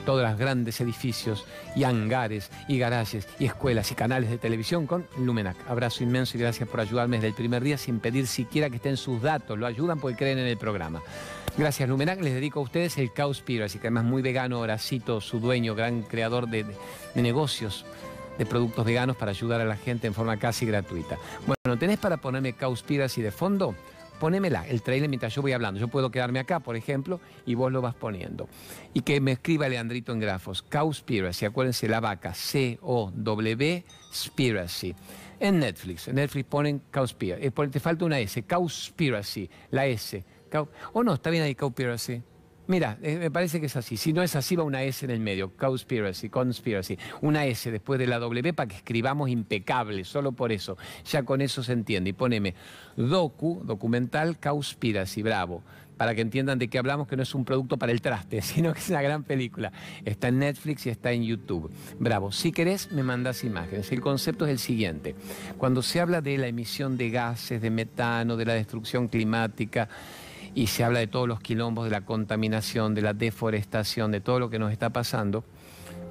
[0.06, 1.44] Todos los grandes edificios
[1.76, 5.56] y hangares y garajes y escuelas y canales de televisión con Lumenac.
[5.68, 8.96] Abrazo inmenso y gracias por ayudarme desde el primer día sin pedir siquiera que estén
[8.96, 9.58] sus datos.
[9.58, 11.02] Lo ayudan porque creen en el programa.
[11.58, 12.20] Gracias, Lumenac.
[12.20, 16.02] Les dedico a ustedes el Cowspiro, así que además muy vegano, Horacito, su dueño, gran
[16.02, 16.64] creador de
[17.14, 17.84] negocios
[18.38, 21.18] de productos veganos para ayudar a la gente en forma casi gratuita.
[21.46, 23.74] Bueno, ¿tenés para ponerme Cowspiracy de fondo?
[24.20, 25.80] Ponémela, el trailer mientras yo voy hablando.
[25.80, 28.48] Yo puedo quedarme acá, por ejemplo, y vos lo vas poniendo.
[28.94, 30.62] Y que me escriba Leandrito en grafos.
[30.62, 34.94] Cowspiracy, acuérdense la vaca, C-O-W, Spiracy.
[35.40, 37.44] En Netflix, en Netflix ponen Cowspiracy.
[37.44, 40.24] Eh, te falta una S, Cowspiracy, la S.
[40.54, 42.22] O oh, no, está bien ahí Cowspiracy.
[42.68, 43.96] Mira, eh, me parece que es así.
[43.96, 45.50] Si no es así, va una S en el medio.
[45.56, 46.96] Conspiracy, conspiracy.
[47.20, 50.76] Una S después de la W para que escribamos impecable, solo por eso.
[51.04, 52.10] Ya con eso se entiende.
[52.10, 52.54] Y poneme
[52.96, 55.62] docu, documental, conspiracy, bravo.
[55.96, 58.72] Para que entiendan de qué hablamos, que no es un producto para el traste, sino
[58.72, 59.72] que es una gran película.
[60.04, 61.70] Está en Netflix y está en YouTube.
[61.98, 62.30] Bravo.
[62.30, 63.90] Si querés, me mandas imágenes.
[63.90, 65.16] El concepto es el siguiente.
[65.58, 69.88] Cuando se habla de la emisión de gases, de metano, de la destrucción climática,
[70.54, 74.38] y se habla de todos los quilombos, de la contaminación, de la deforestación, de todo
[74.38, 75.44] lo que nos está pasando,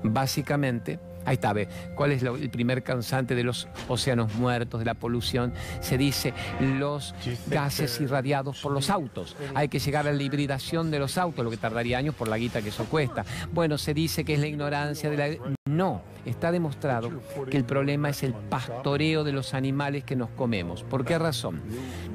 [0.03, 4.95] básicamente Ahí está, ve, ¿cuál es el primer causante de los océanos muertos, de la
[4.95, 5.53] polución?
[5.79, 7.13] Se dice los
[7.47, 9.35] gases irradiados por los autos.
[9.53, 12.37] Hay que llegar a la hibridación de los autos, lo que tardaría años por la
[12.37, 13.23] guita que eso cuesta.
[13.51, 15.60] Bueno, se dice que es la ignorancia de la...
[15.71, 17.09] No, está demostrado
[17.49, 20.83] que el problema es el pastoreo de los animales que nos comemos.
[20.83, 21.61] ¿Por qué razón?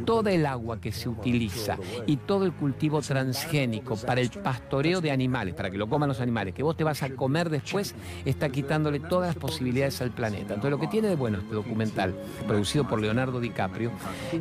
[0.04, 5.10] Toda el agua que se utiliza y todo el cultivo transgénico para el pastoreo de
[5.10, 7.94] animales, para que lo coman los animales, que vos te vas a comer después,
[8.26, 10.52] está quitándole todas las posibilidades al planeta.
[10.52, 12.14] Entonces lo que tiene de bueno este documental,
[12.46, 13.90] producido por Leonardo DiCaprio,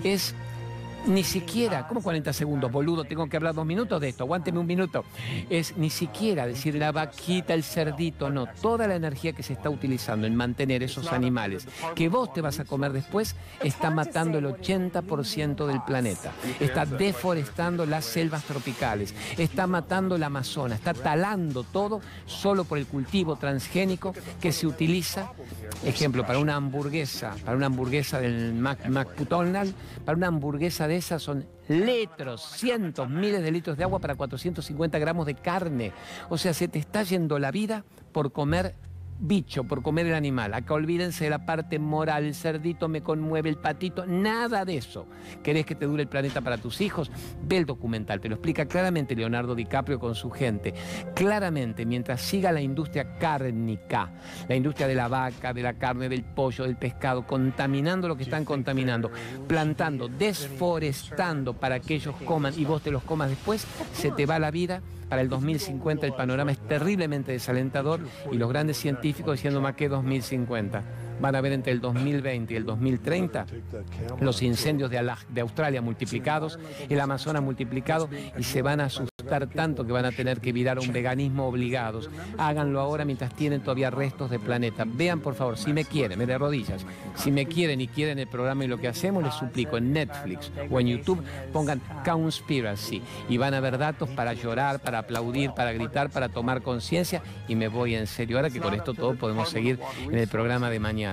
[0.03, 0.35] es
[1.07, 3.03] ni siquiera, ¿cómo 40 segundos, boludo?
[3.03, 5.05] Tengo que hablar dos minutos de esto, aguánteme un minuto.
[5.49, 8.47] Es ni siquiera decir la vaquita, el cerdito, no.
[8.61, 12.59] Toda la energía que se está utilizando en mantener esos animales que vos te vas
[12.59, 16.31] a comer después está matando el 80% del planeta.
[16.59, 22.87] Está deforestando las selvas tropicales, está matando la Amazona, está talando todo solo por el
[22.87, 25.31] cultivo transgénico que se utiliza,
[25.83, 31.21] ejemplo, para una hamburguesa, para una hamburguesa del Mac, McDonald's, para una hamburguesa de esas
[31.21, 35.91] son litros, cientos, miles de litros de agua para 450 gramos de carne.
[36.29, 38.75] O sea, se te está yendo la vida por comer
[39.19, 40.53] bicho por comer el animal.
[40.53, 45.07] Acá olvídense de la parte moral, el cerdito me conmueve, el patito, nada de eso.
[45.43, 47.11] ¿Querés que te dure el planeta para tus hijos?
[47.43, 50.73] Ve el documental, te lo explica claramente Leonardo DiCaprio con su gente.
[51.13, 54.11] Claramente, mientras siga la industria cárnica,
[54.47, 58.23] la industria de la vaca, de la carne, del pollo, del pescado, contaminando lo que
[58.23, 59.11] están contaminando,
[59.47, 64.39] plantando, desforestando para que ellos coman y vos te los comas después, se te va
[64.39, 67.99] la vida para el 2050 el panorama es terriblemente desalentador
[68.31, 70.83] y los grandes científicos diciendo más que 2050
[71.19, 73.45] van a ver entre el 2020 y el 2030
[74.19, 76.59] los incendios de, Australia multiplicados,
[76.89, 80.77] el Amazonas multiplicado y se van a asustar tanto que van a tener que virar
[80.77, 82.09] a un veganismo obligados.
[82.37, 84.85] Háganlo ahora mientras tienen todavía restos de planeta.
[84.85, 86.85] Vean por favor, si me quieren, me de rodillas,
[87.15, 90.51] si me quieren y quieren el programa y lo que hacemos, les suplico en Netflix
[90.69, 95.73] o en YouTube pongan Conspiracy y van a ver datos para llorar, para aplaudir, para
[95.73, 98.37] gritar, para tomar conciencia y me voy en serio.
[98.37, 101.04] Ahora que con esto todo podemos seguir en el programa de mañana.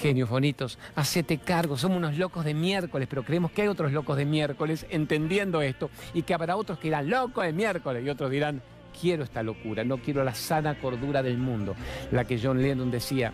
[0.00, 4.16] Genios bonitos, hacete cargo, somos unos locos de miércoles, pero creemos que hay otros locos
[4.16, 8.30] de miércoles entendiendo esto y que habrá otros que dirán locos de miércoles y otros
[8.30, 8.62] dirán
[8.98, 11.74] quiero esta locura, no quiero la sana cordura del mundo,
[12.10, 13.32] la que John Lennon decía,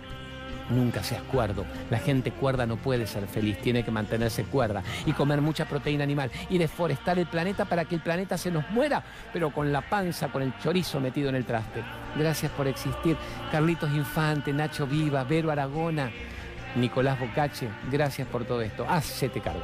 [0.74, 1.64] Nunca seas cuerdo.
[1.90, 6.04] La gente cuerda no puede ser feliz, tiene que mantenerse cuerda y comer mucha proteína
[6.04, 9.02] animal y deforestar el planeta para que el planeta se nos muera,
[9.32, 11.82] pero con la panza, con el chorizo metido en el traste.
[12.16, 13.16] Gracias por existir.
[13.50, 16.10] Carlitos Infante, Nacho Viva, Vero Aragona,
[16.76, 18.86] Nicolás Bocache, gracias por todo esto.
[18.88, 19.62] Hacete cargo.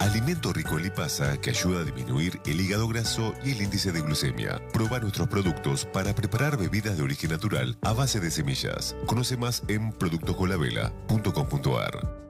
[0.00, 4.00] Alimento rico en lipasa que ayuda a disminuir el hígado graso y el índice de
[4.00, 4.60] glucemia.
[4.72, 8.96] Proba nuestros productos para preparar bebidas de origen natural a base de semillas.
[9.06, 12.25] Conoce más en productoscolavela.com.ar.